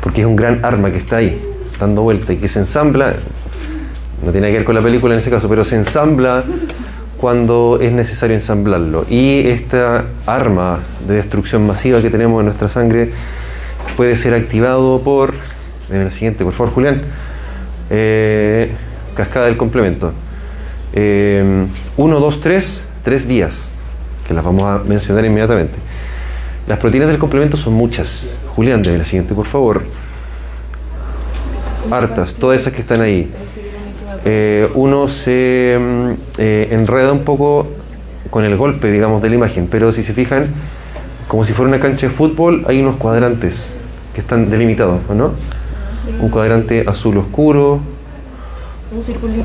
porque 0.00 0.22
es 0.22 0.26
un 0.26 0.36
gran 0.36 0.64
arma 0.64 0.90
que 0.90 0.96
está 0.96 1.16
ahí. 1.16 1.38
dando 1.78 2.00
vuelta 2.00 2.32
y 2.32 2.36
que 2.38 2.48
se 2.48 2.60
ensambla, 2.60 3.14
no 4.24 4.32
tiene 4.32 4.48
que 4.48 4.54
ver 4.54 4.64
con 4.64 4.74
la 4.74 4.80
película 4.80 5.12
en 5.14 5.20
ese 5.20 5.30
caso, 5.30 5.50
pero 5.50 5.64
se 5.64 5.76
ensambla 5.76 6.44
cuando 7.18 7.78
es 7.82 7.92
necesario 7.92 8.36
ensamblarlo. 8.36 9.04
Y 9.10 9.46
esta 9.48 10.06
arma 10.24 10.78
de 11.06 11.16
destrucción 11.16 11.66
masiva 11.66 12.00
que 12.00 12.08
tenemos 12.08 12.40
en 12.40 12.46
nuestra 12.46 12.68
sangre 12.68 13.10
puede 13.98 14.16
ser 14.16 14.32
activado 14.32 15.02
por, 15.02 15.34
en 15.90 16.00
el 16.00 16.12
siguiente, 16.12 16.42
por 16.42 16.54
favor, 16.54 16.72
Julián, 16.72 17.02
eh, 17.90 18.72
cascada 19.14 19.44
del 19.44 19.58
complemento. 19.58 20.14
1, 20.94 21.68
2, 21.96 22.40
3, 22.40 22.84
tres 23.02 23.26
vías, 23.26 23.70
que 24.26 24.34
las 24.34 24.44
vamos 24.44 24.64
a 24.64 24.82
mencionar 24.84 25.24
inmediatamente. 25.24 25.74
Las 26.66 26.78
proteínas 26.78 27.08
del 27.08 27.18
complemento 27.18 27.56
son 27.56 27.74
muchas. 27.74 28.26
Julián, 28.54 28.82
de 28.82 28.98
la 28.98 29.04
siguiente, 29.04 29.34
por 29.34 29.46
favor. 29.46 29.82
Hartas, 31.90 32.34
todas 32.34 32.60
esas 32.60 32.72
que 32.72 32.80
están 32.80 33.00
ahí. 33.00 33.30
Eh, 34.24 34.68
uno 34.74 35.08
se 35.08 35.78
mm, 35.80 36.10
eh, 36.38 36.68
enreda 36.70 37.12
un 37.12 37.24
poco 37.24 37.66
con 38.30 38.44
el 38.44 38.56
golpe, 38.56 38.90
digamos, 38.90 39.22
de 39.22 39.30
la 39.30 39.36
imagen, 39.36 39.66
pero 39.66 39.92
si 39.92 40.02
se 40.02 40.12
fijan, 40.12 40.46
como 41.26 41.44
si 41.44 41.52
fuera 41.52 41.68
una 41.68 41.80
cancha 41.80 42.06
de 42.06 42.12
fútbol, 42.12 42.64
hay 42.66 42.80
unos 42.80 42.96
cuadrantes 42.96 43.68
que 44.14 44.20
están 44.20 44.50
delimitados, 44.50 45.00
¿no? 45.08 45.32
Un 46.20 46.28
cuadrante 46.28 46.84
azul 46.86 47.16
oscuro, 47.18 47.80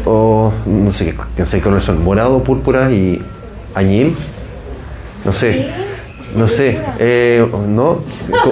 o 0.05 0.51
no 0.65 0.91
sé 0.91 1.05
qué, 1.05 1.15
no 1.37 1.45
sé 1.45 1.57
qué 1.57 1.63
colores 1.63 1.85
son, 1.85 2.03
morado, 2.03 2.43
púrpura 2.43 2.91
y 2.91 3.21
añil, 3.75 4.15
no 5.23 5.31
sé, 5.31 5.69
no 6.35 6.47
sé, 6.47 6.79
eh, 6.99 7.45
¿no? 7.67 8.01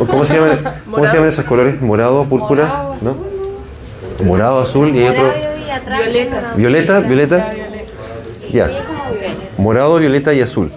¿Cómo, 0.07 0.25
se 0.25 0.35
llaman, 0.35 0.59
¿Cómo 0.89 1.07
se 1.07 1.13
llaman 1.13 1.29
esos 1.29 1.45
colores? 1.45 1.81
Morado, 1.81 2.25
púrpura, 2.25 2.95
¿no? 3.01 3.15
Morado, 4.23 4.59
azul 4.59 4.95
y 4.95 5.03
otro. 5.03 5.31
Violeta. 6.01 6.53
Violeta, 6.55 6.99
violeta. 6.99 7.53
Ya. 8.51 8.69
Morado, 9.57 9.97
violeta 9.97 10.33
y 10.33 10.41
azul. 10.41 10.71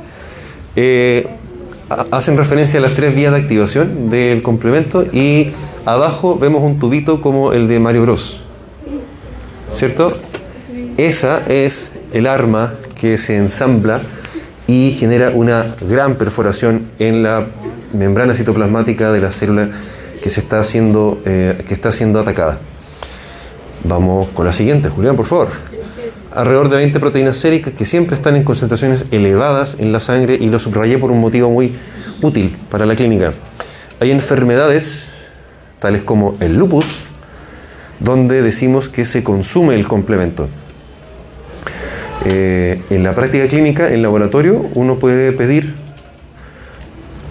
Eh, 0.74 1.28
hacen 2.10 2.36
referencia 2.36 2.78
a 2.78 2.82
las 2.82 2.94
tres 2.94 3.14
vías 3.14 3.32
de 3.32 3.38
activación 3.38 4.10
del 4.10 4.42
complemento 4.42 5.04
y 5.04 5.52
abajo 5.84 6.36
vemos 6.36 6.62
un 6.62 6.78
tubito 6.78 7.20
como 7.20 7.52
el 7.52 7.68
de 7.68 7.78
Mario 7.78 8.02
Bros. 8.02 8.40
¿Cierto? 9.72 10.12
Esa 10.96 11.42
es 11.48 11.90
el 12.12 12.26
arma 12.26 12.74
que 12.98 13.18
se 13.18 13.36
ensambla 13.36 14.00
y 14.66 14.92
genera 14.92 15.30
una 15.30 15.64
gran 15.88 16.16
perforación 16.16 16.88
en 16.98 17.22
la 17.22 17.46
membrana 17.92 18.34
citoplasmática 18.34 19.12
de 19.12 19.20
la 19.20 19.30
célula 19.30 19.70
que 20.22 20.30
se 20.30 20.40
está 20.40 20.58
haciendo, 20.58 21.20
eh, 21.24 21.62
que 21.66 21.74
está 21.74 21.92
siendo 21.92 22.18
atacada. 22.20 22.58
Vamos 23.84 24.28
con 24.34 24.44
la 24.44 24.52
siguiente, 24.52 24.88
Julián, 24.88 25.14
por 25.14 25.26
favor. 25.26 25.48
Alrededor 26.34 26.68
de 26.68 26.76
20 26.76 27.00
proteínas 27.00 27.36
séricas 27.36 27.72
que 27.72 27.86
siempre 27.86 28.16
están 28.16 28.36
en 28.36 28.42
concentraciones 28.42 29.04
elevadas 29.10 29.76
en 29.78 29.92
la 29.92 30.00
sangre 30.00 30.36
y 30.38 30.48
lo 30.48 30.58
subrayé 30.58 30.98
por 30.98 31.10
un 31.10 31.20
motivo 31.20 31.50
muy 31.50 31.76
útil 32.20 32.56
para 32.70 32.84
la 32.86 32.96
clínica. 32.96 33.32
Hay 34.00 34.10
enfermedades, 34.10 35.06
tales 35.78 36.02
como 36.02 36.36
el 36.40 36.56
lupus, 36.56 36.86
donde 38.00 38.42
decimos 38.42 38.88
que 38.88 39.04
se 39.04 39.22
consume 39.22 39.74
el 39.76 39.86
complemento. 39.86 40.48
Eh, 42.28 42.82
en 42.90 43.04
la 43.04 43.14
práctica 43.14 43.46
clínica, 43.46 43.88
en 43.88 44.02
laboratorio, 44.02 44.68
uno 44.74 44.96
puede 44.96 45.30
pedir 45.30 45.74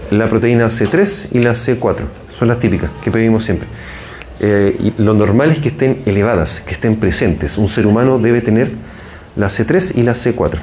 la 0.09 0.29
proteína 0.29 0.67
C3 0.67 1.27
y 1.33 1.39
la 1.39 1.51
C4. 1.51 2.05
Son 2.39 2.47
las 2.47 2.59
típicas 2.59 2.89
que 3.03 3.11
pedimos 3.11 3.43
siempre. 3.43 3.67
Eh, 4.39 4.93
lo 4.97 5.13
normal 5.13 5.51
es 5.51 5.59
que 5.59 5.67
estén 5.67 6.01
elevadas, 6.05 6.61
que 6.65 6.73
estén 6.73 6.95
presentes. 6.95 7.57
Un 7.57 7.67
ser 7.67 7.87
humano 7.87 8.19
debe 8.19 8.39
tener 8.39 8.71
la 9.35 9.47
C3 9.47 9.97
y 9.97 10.03
la 10.03 10.13
C4. 10.13 10.59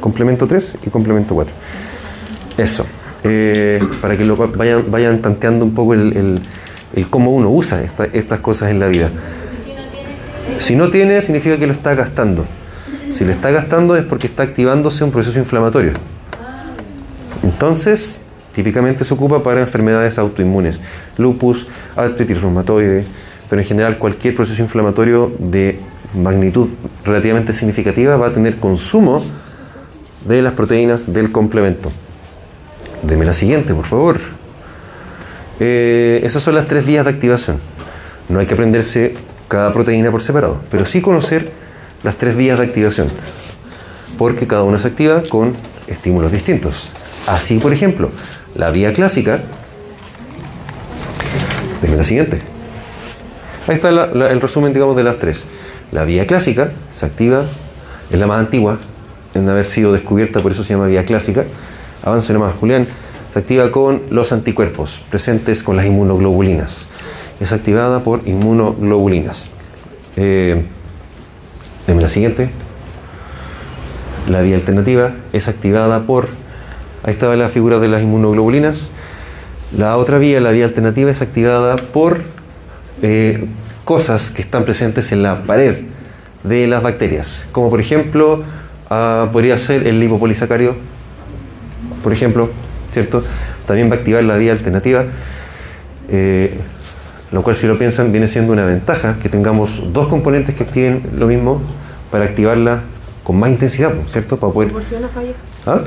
Complemento 0.00 0.46
3 0.46 0.78
y 0.86 0.90
complemento 0.90 1.34
4. 1.34 1.54
Eso. 2.56 2.86
Eh, 3.22 3.80
para 4.00 4.16
que 4.16 4.24
lo 4.24 4.36
vayan, 4.36 4.90
vayan 4.90 5.20
tanteando 5.20 5.66
un 5.66 5.74
poco 5.74 5.92
el, 5.92 6.40
cómo 7.10 7.32
uno 7.32 7.50
usa 7.50 7.82
estas 8.14 8.40
cosas 8.40 8.70
en 8.70 8.80
la 8.80 8.86
vida. 8.86 9.10
Si 10.58 10.74
no 10.74 10.88
tiene, 10.88 11.20
significa 11.20 11.58
que 11.58 11.66
lo 11.66 11.74
está 11.74 11.94
gastando. 11.94 12.46
Si 13.12 13.24
lo 13.24 13.32
está 13.32 13.50
gastando 13.50 13.96
es 13.96 14.04
porque 14.04 14.26
está 14.26 14.42
activándose 14.42 15.04
un 15.04 15.10
proceso 15.10 15.38
inflamatorio. 15.38 15.92
Entonces, 17.42 18.20
típicamente 18.54 19.04
se 19.04 19.14
ocupa 19.14 19.42
para 19.42 19.60
enfermedades 19.60 20.18
autoinmunes, 20.18 20.80
lupus, 21.16 21.66
artritis 21.96 22.40
reumatoide, 22.40 23.04
pero 23.48 23.62
en 23.62 23.66
general 23.66 23.98
cualquier 23.98 24.34
proceso 24.34 24.62
inflamatorio 24.62 25.32
de 25.38 25.78
magnitud 26.14 26.68
relativamente 27.04 27.52
significativa 27.52 28.16
va 28.16 28.28
a 28.28 28.32
tener 28.32 28.56
consumo 28.56 29.22
de 30.26 30.42
las 30.42 30.52
proteínas 30.54 31.12
del 31.12 31.32
complemento. 31.32 31.90
Deme 33.02 33.24
la 33.24 33.32
siguiente, 33.32 33.74
por 33.74 33.84
favor. 33.84 34.18
Eh, 35.60 36.20
esas 36.24 36.42
son 36.42 36.54
las 36.54 36.66
tres 36.66 36.84
vías 36.84 37.04
de 37.04 37.10
activación. 37.10 37.58
No 38.28 38.40
hay 38.40 38.46
que 38.46 38.54
aprenderse 38.54 39.14
cada 39.48 39.72
proteína 39.72 40.10
por 40.10 40.22
separado, 40.22 40.60
pero 40.70 40.84
sí 40.84 41.00
conocer 41.00 41.50
las 42.02 42.16
tres 42.16 42.36
vías 42.36 42.58
de 42.58 42.64
activación, 42.66 43.08
porque 44.16 44.46
cada 44.46 44.62
una 44.62 44.78
se 44.78 44.88
activa 44.88 45.22
con 45.28 45.54
estímulos 45.86 46.32
distintos. 46.32 46.88
Así, 47.26 47.58
por 47.58 47.72
ejemplo, 47.72 48.10
la 48.54 48.70
vía 48.70 48.92
clásica, 48.92 49.40
dime 51.82 51.96
la 51.96 52.04
siguiente. 52.04 52.40
Ahí 53.66 53.74
está 53.74 53.88
el 53.90 54.40
resumen, 54.40 54.72
digamos, 54.72 54.96
de 54.96 55.04
las 55.04 55.18
tres. 55.18 55.44
La 55.92 56.04
vía 56.04 56.26
clásica 56.26 56.72
se 56.94 57.06
activa, 57.06 57.44
es 58.10 58.18
la 58.18 58.26
más 58.26 58.38
antigua 58.38 58.78
en 59.34 59.48
haber 59.48 59.66
sido 59.66 59.92
descubierta, 59.92 60.40
por 60.40 60.52
eso 60.52 60.64
se 60.64 60.74
llama 60.74 60.86
vía 60.86 61.04
clásica. 61.04 61.44
Avance 62.02 62.32
nomás, 62.32 62.54
Julián. 62.58 62.86
Se 63.32 63.38
activa 63.38 63.70
con 63.70 64.02
los 64.10 64.32
anticuerpos 64.32 65.02
presentes 65.10 65.62
con 65.62 65.76
las 65.76 65.84
inmunoglobulinas. 65.84 66.86
Es 67.40 67.52
activada 67.52 68.02
por 68.02 68.26
inmunoglobulinas. 68.26 69.48
Eh, 70.16 70.62
la 71.96 72.08
siguiente. 72.08 72.50
La 74.28 74.42
vía 74.42 74.56
alternativa 74.56 75.12
es 75.32 75.48
activada 75.48 76.00
por, 76.00 76.28
ahí 77.02 77.12
estaba 77.14 77.34
la 77.36 77.48
figura 77.48 77.78
de 77.78 77.88
las 77.88 78.02
inmunoglobulinas. 78.02 78.90
La 79.76 79.96
otra 79.96 80.18
vía, 80.18 80.40
la 80.40 80.50
vía 80.50 80.64
alternativa, 80.64 81.10
es 81.10 81.22
activada 81.22 81.76
por 81.76 82.20
eh, 83.02 83.46
cosas 83.84 84.30
que 84.30 84.42
están 84.42 84.64
presentes 84.64 85.12
en 85.12 85.22
la 85.22 85.42
pared 85.44 85.84
de 86.44 86.66
las 86.66 86.82
bacterias, 86.82 87.46
como 87.52 87.70
por 87.70 87.80
ejemplo, 87.80 88.44
ah, 88.90 89.28
podría 89.32 89.58
ser 89.58 89.86
el 89.86 89.98
lipopolisacario, 89.98 90.76
por 92.02 92.12
ejemplo, 92.12 92.50
¿cierto? 92.92 93.22
También 93.66 93.90
va 93.90 93.96
a 93.96 93.98
activar 93.98 94.24
la 94.24 94.36
vía 94.36 94.52
alternativa, 94.52 95.04
eh, 96.10 96.58
lo 97.32 97.42
cual 97.42 97.56
si 97.56 97.66
lo 97.66 97.78
piensan 97.78 98.10
viene 98.12 98.28
siendo 98.28 98.52
una 98.52 98.64
ventaja 98.64 99.18
que 99.18 99.28
tengamos 99.28 99.82
dos 99.92 100.08
componentes 100.08 100.54
que 100.54 100.62
activen 100.64 101.02
lo 101.16 101.26
mismo 101.26 101.60
para 102.10 102.24
activarla 102.24 102.82
con 103.22 103.38
más 103.38 103.50
intensidad, 103.50 103.92
¿cierto? 104.08 104.38
Para 104.38 104.52
poder... 104.52 104.72
Por 104.72 104.82
si 104.82 104.94
una 104.94 105.08
falla. 105.08 105.32
¿Ah? 105.66 105.82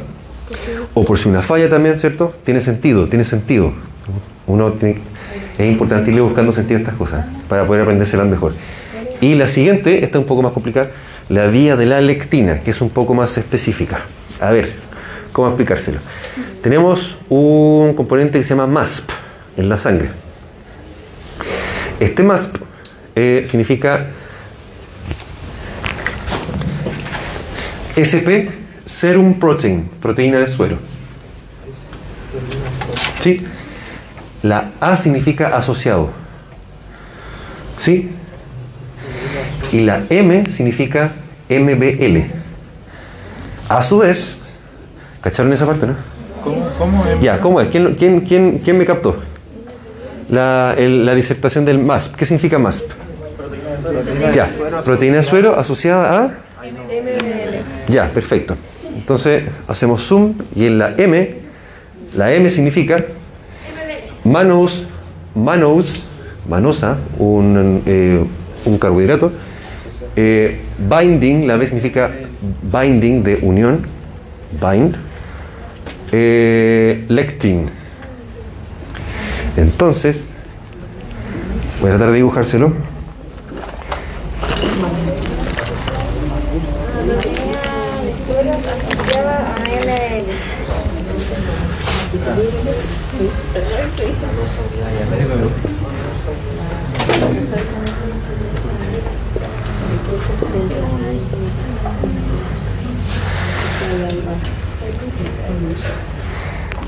O 0.93 1.03
por 1.03 1.17
si 1.17 1.29
una 1.29 1.41
falla 1.41 1.69
también, 1.69 1.97
¿cierto? 1.97 2.33
Tiene 2.43 2.61
sentido, 2.61 3.07
tiene 3.07 3.23
sentido. 3.23 3.73
Uno 4.45 4.75
es 5.57 5.71
importante 5.71 6.11
ir 6.11 6.21
buscando 6.21 6.51
sentido 6.51 6.77
a 6.77 6.81
estas 6.81 6.95
cosas 6.95 7.25
para 7.47 7.65
poder 7.65 7.83
aprendérselas 7.83 8.27
mejor. 8.27 8.53
Y 9.21 9.35
la 9.35 9.47
siguiente, 9.47 10.03
esta 10.03 10.17
es 10.17 10.21
un 10.21 10.27
poco 10.27 10.41
más 10.41 10.51
complicada, 10.51 10.89
la 11.29 11.47
vía 11.47 11.75
de 11.75 11.85
la 11.85 12.01
lectina, 12.01 12.59
que 12.59 12.71
es 12.71 12.81
un 12.81 12.89
poco 12.89 13.13
más 13.13 13.37
específica. 13.37 14.01
A 14.39 14.51
ver, 14.51 14.73
¿cómo 15.31 15.47
explicárselo? 15.47 15.99
Tenemos 16.61 17.17
un 17.29 17.93
componente 17.95 18.39
que 18.39 18.43
se 18.43 18.49
llama 18.49 18.67
MASP 18.67 19.09
en 19.57 19.69
la 19.69 19.77
sangre. 19.77 20.09
Este 22.01 22.23
MASP 22.23 22.55
eh, 23.15 23.43
significa 23.45 24.07
SP, 27.93 28.49
serum 28.85 29.35
protein, 29.35 29.87
proteína 30.01 30.39
de 30.39 30.47
suero. 30.47 30.79
¿Sí? 33.19 33.45
La 34.41 34.71
A 34.79 34.97
significa 34.97 35.55
asociado. 35.55 36.09
¿Sí? 37.77 38.09
Y 39.71 39.81
la 39.81 40.03
M 40.09 40.49
significa 40.49 41.11
MBL. 41.49 42.31
A 43.69 43.83
su 43.83 43.99
vez, 43.99 44.37
¿cacharon 45.21 45.53
esa 45.53 45.67
parte, 45.67 45.85
no? 45.85 45.95
¿Cómo, 46.43 46.67
cómo 46.79 47.05
Ya, 47.21 47.39
¿cómo 47.39 47.61
es? 47.61 47.67
¿Quién, 47.67 47.93
quién, 47.93 48.21
quién, 48.21 48.57
quién 48.57 48.77
me 48.79 48.85
captó? 48.85 49.21
La, 50.31 50.73
el- 50.77 51.05
la 51.05 51.13
disertación 51.13 51.65
del 51.65 51.77
MASP. 51.79 52.15
¿Qué 52.15 52.25
significa 52.25 52.57
MASP? 52.57 52.89
Ya, 54.33 54.49
proteína 54.85 55.17
de 55.17 55.23
suero 55.23 55.57
asociada 55.57 56.23
a... 56.25 56.31
Ya, 57.89 58.09
perfecto. 58.09 58.55
Entonces 58.95 59.43
hacemos 59.67 60.01
zoom 60.07 60.33
y 60.55 60.65
en 60.65 60.77
la 60.77 60.93
M, 60.97 61.35
la 62.15 62.33
M 62.33 62.49
significa 62.49 62.97
manos, 64.23 64.85
manos, 65.35 66.03
manosa, 66.47 66.97
un, 67.17 67.83
eh, 67.85 68.23
un 68.65 68.77
carbohidrato. 68.77 69.31
Eh, 70.15 70.61
binding, 70.77 71.47
la 71.47 71.57
B 71.57 71.65
significa 71.65 72.09
binding 72.71 73.23
de 73.23 73.39
unión, 73.41 73.81
bind. 74.61 74.95
Eh, 76.11 77.05
lectin. 77.07 77.69
Entonces, 79.57 80.25
voy 81.79 81.89
a 81.89 81.93
tratar 81.93 82.09
de 82.09 82.15
dibujárselo. 82.15 82.73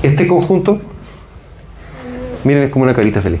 Este 0.02 0.26
conjunto, 0.26 0.80
miren, 2.44 2.64
es 2.64 2.70
como 2.70 2.84
una 2.84 2.94
carita 2.94 3.20
feliz. 3.20 3.40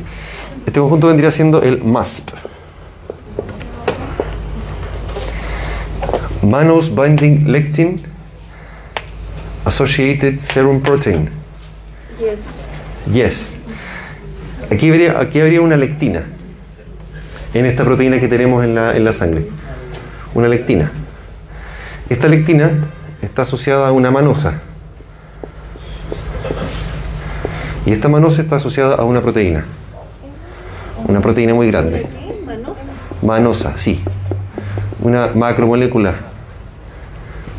Este 0.66 0.80
conjunto 0.80 1.08
vendría 1.08 1.30
siendo 1.30 1.62
el 1.62 1.82
MASP. 1.82 2.30
Mannose 6.42 6.90
Binding 6.90 7.50
Lectin 7.50 8.02
Associated 9.64 10.40
Serum 10.40 10.80
Protein. 10.82 11.30
Yes. 12.18 13.14
Yes. 13.14 13.54
Aquí 14.70 14.90
habría, 14.90 15.18
aquí 15.20 15.40
habría 15.40 15.60
una 15.60 15.76
lectina 15.76 16.24
en 17.54 17.66
esta 17.66 17.84
proteína 17.84 18.20
que 18.20 18.28
tenemos 18.28 18.64
en 18.64 18.74
la, 18.74 18.96
en 18.96 19.04
la 19.04 19.12
sangre. 19.12 19.46
Una 20.34 20.48
lectina. 20.48 20.90
Esta 22.08 22.28
lectina 22.28 22.72
está 23.22 23.42
asociada 23.42 23.88
a 23.88 23.92
una 23.92 24.10
manosa. 24.10 24.60
Y 27.86 27.92
esta 27.92 28.08
manosa 28.08 28.40
está 28.42 28.56
asociada 28.56 28.96
a 28.96 29.04
una 29.04 29.20
proteína. 29.20 29.64
Una 31.06 31.20
proteína 31.20 31.54
muy 31.54 31.66
grande. 31.66 32.06
Manosa, 33.22 33.76
sí. 33.76 34.02
Una 35.00 35.28
macromolécula. 35.34 36.14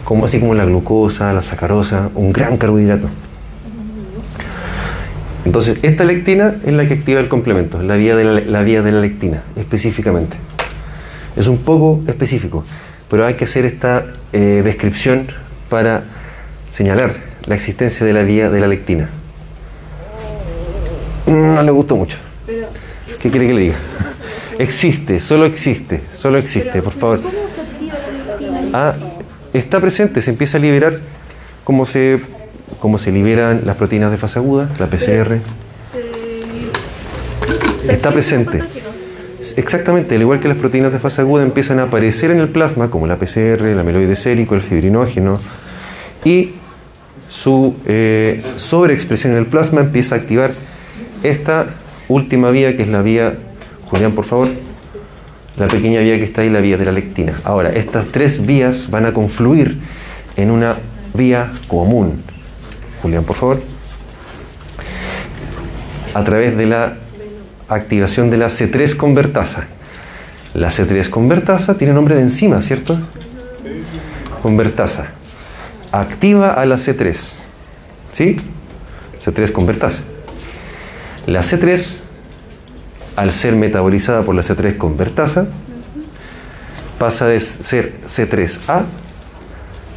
Como, 0.03 0.25
así 0.25 0.39
como 0.39 0.55
la 0.55 0.65
glucosa, 0.65 1.31
la 1.33 1.41
sacarosa, 1.41 2.09
un 2.15 2.31
gran 2.31 2.57
carbohidrato. 2.57 3.09
Entonces, 5.45 5.77
esta 5.83 6.05
lectina 6.05 6.55
es 6.65 6.73
la 6.73 6.87
que 6.87 6.95
activa 6.95 7.19
el 7.19 7.29
complemento, 7.29 7.81
la 7.81 7.95
vía 7.95 8.15
de 8.15 8.41
la, 8.41 8.63
vía 8.63 8.81
de 8.81 8.91
la 8.91 9.01
lectina, 9.01 9.43
específicamente. 9.55 10.37
Es 11.35 11.47
un 11.47 11.59
poco 11.59 12.01
específico, 12.07 12.63
pero 13.09 13.25
hay 13.25 13.35
que 13.35 13.45
hacer 13.45 13.65
esta 13.65 14.05
eh, 14.33 14.61
descripción 14.63 15.27
para 15.69 16.03
señalar 16.71 17.13
la 17.45 17.53
existencia 17.53 18.05
de 18.05 18.13
la 18.13 18.23
vía 18.23 18.49
de 18.49 18.59
la 18.59 18.67
lectina. 18.67 19.07
No 21.27 21.63
le 21.63 21.71
gustó 21.71 21.95
mucho. 21.95 22.17
¿Qué 23.19 23.29
quiere 23.29 23.47
que 23.47 23.53
le 23.53 23.61
diga? 23.61 23.75
Existe, 24.59 25.19
solo 25.19 25.45
existe, 25.45 25.99
solo 26.13 26.37
existe, 26.37 26.81
por 26.81 26.93
favor. 26.93 27.19
Ah, 28.71 28.93
está 29.51 29.81
presente, 29.81 30.21
se 30.21 30.29
empieza 30.29 30.57
a 30.57 30.61
liberar 30.61 30.99
como 31.65 31.85
se, 31.85 32.21
como 32.79 32.97
se 32.97 33.11
liberan 33.11 33.63
las 33.65 33.75
proteínas 33.75 34.11
de 34.11 34.17
fase 34.17 34.39
aguda, 34.39 34.69
la 34.79 34.87
PCR. 34.87 35.39
Está 37.89 38.11
presente. 38.11 38.63
Exactamente, 39.57 40.15
al 40.15 40.21
igual 40.21 40.39
que 40.39 40.47
las 40.47 40.57
proteínas 40.57 40.93
de 40.93 40.99
fase 40.99 41.21
aguda 41.21 41.43
empiezan 41.43 41.79
a 41.79 41.83
aparecer 41.83 42.31
en 42.31 42.39
el 42.39 42.47
plasma, 42.47 42.89
como 42.89 43.07
la 43.07 43.17
PCR, 43.17 43.65
el 43.65 43.77
amiloide 43.77 44.15
sérico, 44.15 44.55
el 44.55 44.61
fibrinógeno, 44.61 45.37
y 46.23 46.51
su 47.29 47.75
eh, 47.85 48.41
sobreexpresión 48.55 49.33
en 49.33 49.39
el 49.39 49.45
plasma 49.47 49.81
empieza 49.81 50.15
a 50.15 50.19
activar 50.19 50.51
esta 51.29 51.67
última 52.07 52.51
vía, 52.51 52.75
que 52.75 52.83
es 52.83 52.89
la 52.89 53.01
vía, 53.01 53.35
Julián, 53.89 54.13
por 54.13 54.25
favor, 54.25 54.47
la 55.57 55.67
pequeña 55.67 56.01
vía 56.01 56.17
que 56.17 56.23
está 56.23 56.41
ahí, 56.41 56.49
la 56.49 56.59
vía 56.59 56.77
de 56.77 56.85
la 56.85 56.91
lectina. 56.91 57.33
Ahora, 57.43 57.69
estas 57.69 58.07
tres 58.07 58.45
vías 58.45 58.89
van 58.89 59.05
a 59.05 59.13
confluir 59.13 59.79
en 60.35 60.51
una 60.51 60.75
vía 61.13 61.51
común. 61.67 62.21
Julián, 63.01 63.23
por 63.23 63.35
favor. 63.35 63.61
A 66.13 66.23
través 66.23 66.57
de 66.57 66.65
la 66.65 66.97
activación 67.67 68.29
de 68.29 68.37
la 68.37 68.47
C3 68.47 68.95
convertasa. 68.95 69.67
La 70.53 70.69
C3 70.69 71.09
convertasa 71.09 71.77
tiene 71.77 71.93
nombre 71.93 72.15
de 72.15 72.21
enzima, 72.21 72.61
¿cierto? 72.61 72.97
Convertasa. 74.41 75.07
Activa 75.91 76.53
a 76.53 76.65
la 76.65 76.75
C3. 76.75 77.33
¿Sí? 78.13 78.37
C3 79.23 79.51
convertasa. 79.51 80.03
La 81.27 81.41
C3, 81.41 81.97
al 83.15 83.33
ser 83.33 83.55
metabolizada 83.55 84.21
por 84.21 84.35
la 84.35 84.43
C3 84.43 84.77
convertasa, 84.77 85.47
pasa 86.99 87.27
de 87.27 87.39
ser 87.39 87.93
C3A 88.01 88.83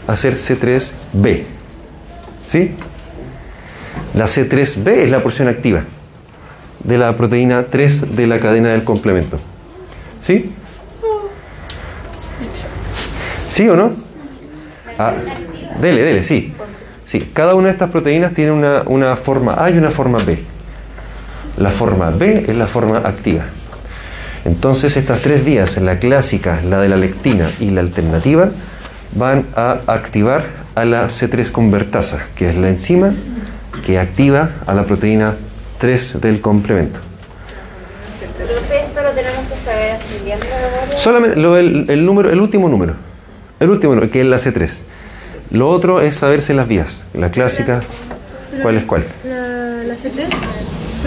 a 0.06 0.16
ser 0.16 0.34
C3B. 0.36 1.44
¿Sí? 2.46 2.74
La 4.14 4.24
C3B 4.24 4.88
es 4.88 5.10
la 5.10 5.22
porción 5.22 5.48
activa 5.48 5.84
de 6.82 6.96
la 6.96 7.14
proteína 7.16 7.64
3 7.64 8.16
de 8.16 8.26
la 8.26 8.40
cadena 8.40 8.70
del 8.70 8.84
complemento. 8.84 9.38
¿Sí? 10.18 10.52
¿Sí 13.50 13.68
o 13.68 13.76
no? 13.76 13.92
Ah, 14.98 15.12
dele, 15.80 16.02
dele, 16.02 16.24
sí. 16.24 16.54
Sí, 17.04 17.30
cada 17.32 17.54
una 17.54 17.66
de 17.66 17.72
estas 17.72 17.90
proteínas 17.90 18.32
tiene 18.32 18.52
una, 18.52 18.82
una 18.86 19.16
forma 19.16 19.62
A 19.62 19.70
y 19.70 19.76
una 19.76 19.90
forma 19.90 20.18
B. 20.18 20.38
La 21.58 21.70
forma 21.70 22.10
B 22.10 22.44
es 22.48 22.56
la 22.56 22.66
forma 22.66 22.98
activa. 22.98 23.46
Entonces 24.44 24.96
estas 24.96 25.20
tres 25.20 25.44
vías, 25.44 25.76
la 25.78 25.98
clásica, 25.98 26.60
la 26.64 26.80
de 26.80 26.88
la 26.88 26.96
lectina 26.96 27.50
y 27.60 27.70
la 27.70 27.80
alternativa, 27.80 28.50
van 29.12 29.46
a 29.56 29.78
activar 29.86 30.44
a 30.74 30.84
la 30.84 31.08
C3 31.08 31.50
convertasa, 31.50 32.26
que 32.36 32.48
es 32.50 32.56
la 32.56 32.68
enzima 32.68 33.12
que 33.84 33.98
activa 33.98 34.50
a 34.66 34.74
la 34.74 34.84
proteína 34.84 35.34
3 35.78 36.20
del 36.20 36.40
complemento. 36.40 37.00
Esto 38.20 39.02
lo 39.02 39.10
tenemos 39.10 39.44
que 39.48 39.64
saber 39.64 40.98
Solamente 40.98 41.38
lo- 41.38 41.56
el, 41.56 41.86
el 41.88 42.04
número, 42.04 42.30
el 42.30 42.40
último 42.40 42.68
número. 42.68 42.94
El 43.60 43.70
último 43.70 43.94
número, 43.94 44.10
que 44.12 44.20
es 44.20 44.26
la 44.26 44.36
C3. 44.38 44.70
Lo 45.50 45.68
otro 45.68 46.00
es 46.00 46.16
saberse 46.16 46.54
las 46.54 46.68
vías. 46.68 47.00
La 47.14 47.30
clásica, 47.30 47.80
¿cuál 48.62 48.76
es 48.76 48.84
cuál? 48.84 49.04
La, 49.24 49.38
la 49.84 49.94
C3 49.94 50.28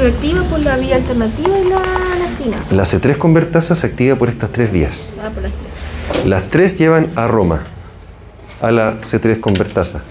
se 0.01 0.07
activa 0.07 0.41
por 0.45 0.59
la 0.61 0.77
vía 0.77 0.95
alternativa 0.95 1.59
y 1.59 1.69
la 1.69 1.77
lectina. 2.17 2.57
La 2.71 2.83
C3 2.85 3.17
convertasa 3.17 3.75
se 3.75 3.85
activa 3.85 4.15
por 4.15 4.29
estas 4.29 4.51
tres 4.51 4.71
vías. 4.71 5.05
Ah, 5.23 5.29
por 5.29 5.43
las 5.43 5.51
tres. 5.51 6.25
Las 6.25 6.43
tres 6.49 6.79
llevan 6.79 7.11
a 7.15 7.27
Roma, 7.27 7.61
a 8.61 8.71
la 8.71 8.99
C3 9.01 9.39
convertasa, 9.39 10.01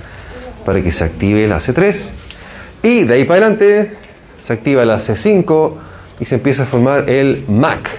para 0.64 0.80
que 0.80 0.92
se 0.92 1.02
active 1.02 1.48
la 1.48 1.58
C3. 1.58 2.10
Y 2.84 3.02
de 3.02 3.14
ahí 3.14 3.24
para 3.24 3.46
adelante 3.46 3.96
se 4.38 4.52
activa 4.52 4.84
la 4.84 4.98
C5 4.98 5.72
y 6.20 6.24
se 6.24 6.36
empieza 6.36 6.62
a 6.62 6.66
formar 6.66 7.10
el 7.10 7.44
MAC, 7.48 7.90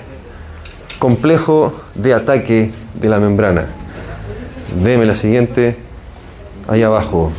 complejo 0.97 1.73
de 1.95 2.13
ataque 2.13 2.71
de 3.01 3.09
la 3.09 3.19
membrana. 3.19 3.65
Deme 4.81 5.05
la 5.05 5.15
siguiente, 5.15 5.75
ahí 6.69 6.83
abajo. 6.83 7.33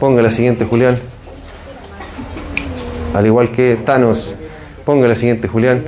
Ponga 0.00 0.22
la 0.22 0.32
siguiente, 0.32 0.64
Julián. 0.64 0.98
Al 3.14 3.26
igual 3.26 3.50
que 3.50 3.76
Thanos, 3.84 4.34
ponga 4.84 5.08
la 5.08 5.14
siguiente, 5.14 5.48
Julián 5.48 5.82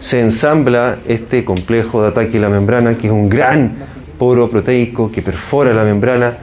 se 0.00 0.20
ensambla 0.20 0.98
este 1.06 1.44
complejo 1.44 2.02
de 2.02 2.08
ataque 2.08 2.38
a 2.38 2.40
la 2.40 2.48
membrana, 2.48 2.96
que 2.96 3.06
es 3.06 3.12
un 3.12 3.28
gran 3.28 3.72
poro 4.18 4.50
proteico 4.50 5.10
que 5.10 5.22
perfora 5.22 5.72
la 5.72 5.84
membrana. 5.84 6.34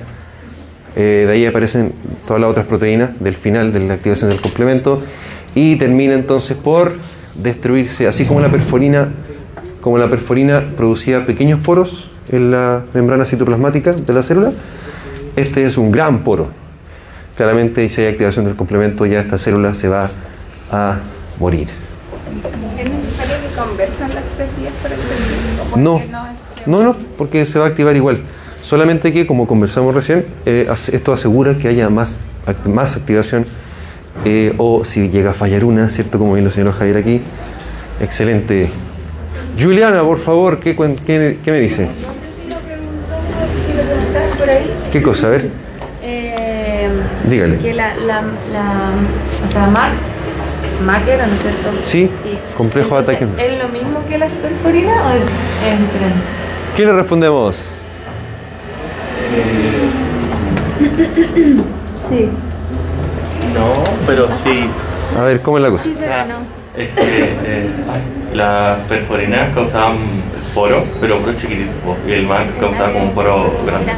Eh, 0.95 1.25
de 1.28 1.32
ahí 1.32 1.45
aparecen 1.45 1.93
todas 2.25 2.41
las 2.41 2.49
otras 2.49 2.65
proteínas 2.65 3.19
del 3.19 3.36
final 3.36 3.71
de 3.71 3.80
la 3.82 3.93
activación 3.93 4.30
del 4.30 4.41
complemento 4.41 5.01
y 5.53 5.75
termina 5.75 6.13
entonces 6.13 6.57
por 6.57 6.95
destruirse, 7.36 8.07
así 8.07 8.25
como 8.25 8.39
la 8.39 8.49
perforina, 8.49 9.09
como 9.82 9.99
la 9.99 10.09
perforina 10.09 10.63
producía 10.75 11.25
pequeños 11.25 11.59
poros 11.59 12.09
en 12.30 12.49
la 12.49 12.84
membrana 12.93 13.25
citoplasmática 13.25 13.93
de 13.93 14.13
la 14.13 14.23
célula. 14.23 14.51
Este 15.36 15.65
es 15.65 15.78
un 15.78 15.91
gran 15.91 16.19
poro. 16.23 16.47
Claramente, 17.38 17.83
y 17.83 17.89
si 17.89 18.01
hay 18.01 18.07
activación 18.07 18.45
del 18.45 18.55
complemento, 18.55 19.05
ya 19.05 19.19
esta 19.19 19.38
célula 19.38 19.75
se 19.75 19.88
va 19.88 20.09
a 20.71 20.97
morir. 21.39 21.67
¿Es 21.69 22.89
necesario 22.89 23.47
que 23.47 23.55
conversan 23.55 24.15
las 24.15 24.23
tres 24.35 24.49
vías 24.59 24.73
para 24.81 24.95
el 24.95 24.99
servicio? 25.01 25.77
No, 25.77 26.01
no, 26.65 26.83
no, 26.83 26.95
porque 27.17 27.45
se 27.45 27.59
va 27.59 27.65
a 27.65 27.67
activar 27.69 27.95
igual. 27.95 28.17
Solamente 28.63 29.13
que, 29.13 29.27
como 29.27 29.45
conversamos 29.47 29.93
recién, 29.93 30.25
eh, 30.47 30.67
esto 30.91 31.13
asegura 31.13 31.57
que 31.57 31.67
haya 31.67 31.89
más, 31.89 32.17
act- 32.47 32.65
más 32.67 32.95
activación 32.95 33.45
eh, 34.25 34.53
o 34.57 34.83
si 34.83 35.09
llega 35.09 35.29
a 35.31 35.33
fallar 35.35 35.63
una, 35.63 35.89
¿cierto? 35.91 36.17
Como 36.17 36.33
bien 36.33 36.43
lo 36.43 36.49
señaló 36.51 36.73
Javier 36.73 36.97
aquí, 36.97 37.21
excelente 38.01 38.67
Juliana, 39.61 40.01
por 40.01 40.17
favor, 40.19 40.59
¿qué, 40.59 40.75
qué- 40.75 41.38
qué 41.43 41.51
me 41.51 41.59
dice? 41.59 41.88
¿Qué 44.91 45.01
cosa? 45.01 45.27
A 45.27 45.29
ver, 45.29 45.49
dígale. 47.30 47.57
que 47.59 47.73
la, 47.73 47.95
la, 47.95 48.21
la, 48.51 48.91
o 49.47 49.51
sea, 49.51 49.67
Mac, 49.67 49.91
Mac 50.86 51.07
era, 51.07 51.28
¿no 51.28 51.34
es 51.34 51.39
cierto? 51.41 51.69
Sí, 51.84 52.09
complejo 52.55 52.95
de 52.95 53.11
Entonces, 53.13 53.28
ataque. 53.30 53.53
¿Es 53.53 53.61
lo 53.61 53.69
mismo 53.69 53.99
que 54.09 54.17
las 54.17 54.32
perforinas 54.32 54.95
o 55.05 55.09
es, 55.11 55.23
es 55.73 55.80
diferente? 55.80 56.19
¿Qué 56.75 56.86
le 56.86 56.93
respondemos? 56.93 57.63
Sí. 61.95 62.30
No, 63.53 63.73
pero 64.05 64.28
sí. 64.43 64.69
A 65.17 65.23
ver, 65.23 65.41
¿cómo 65.41 65.57
es 65.57 65.63
la 65.63 65.69
cosa? 65.69 65.89
pero 65.99 66.25
no. 66.25 66.57
Es 66.75 66.89
que 66.91 67.23
eh, 67.45 67.69
las 68.34 68.80
perforinas 68.82 69.53
causaban 69.53 69.97
poros, 70.53 70.84
pero 71.01 71.17
poros 71.17 71.38
chiquititos. 71.38 71.73
Y 72.07 72.11
el 72.11 72.28
MAC 72.28 72.59
causaba 72.59 72.91
como 72.93 73.05
un 73.05 73.11
poro 73.13 73.51
grande, 73.65 73.91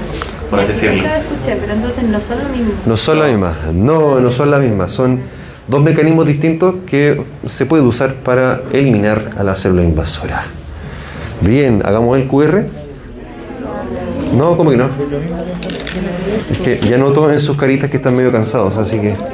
por 0.49 0.59
así 0.59 0.73
decirlo. 0.73 0.97
Eso 0.97 1.07
escuché, 1.07 1.57
pero 1.59 1.73
entonces 1.73 2.03
no 2.03 2.19
son 2.19 2.43
lo 2.43 2.49
mismo. 2.49 2.71
No 2.85 2.97
son 2.97 3.19
las 3.19 3.29
mismas. 3.29 3.55
No, 3.73 4.19
no 4.19 4.31
son 4.31 4.51
las 4.51 4.61
mismas. 4.61 4.91
Son 4.91 5.19
dos 5.67 5.81
mecanismos 5.81 6.25
distintos 6.25 6.75
que 6.85 7.21
se 7.47 7.65
puede 7.65 7.83
usar 7.83 8.15
para 8.15 8.61
eliminar 8.73 9.29
a 9.37 9.43
la 9.43 9.55
célula 9.55 9.83
invasora. 9.83 10.41
Bien, 11.41 11.81
hagamos 11.85 12.17
el 12.17 12.27
QR. 12.27 12.65
No, 14.35 14.57
¿cómo 14.57 14.71
que 14.71 14.77
no? 14.77 14.89
Es 16.51 16.57
que 16.59 16.79
ya 16.79 16.97
noto 16.97 17.31
en 17.31 17.39
sus 17.39 17.57
caritas 17.57 17.89
que 17.89 17.97
están 17.97 18.15
medio 18.15 18.31
cansados, 18.31 18.77
así 18.77 18.99
que... 18.99 19.15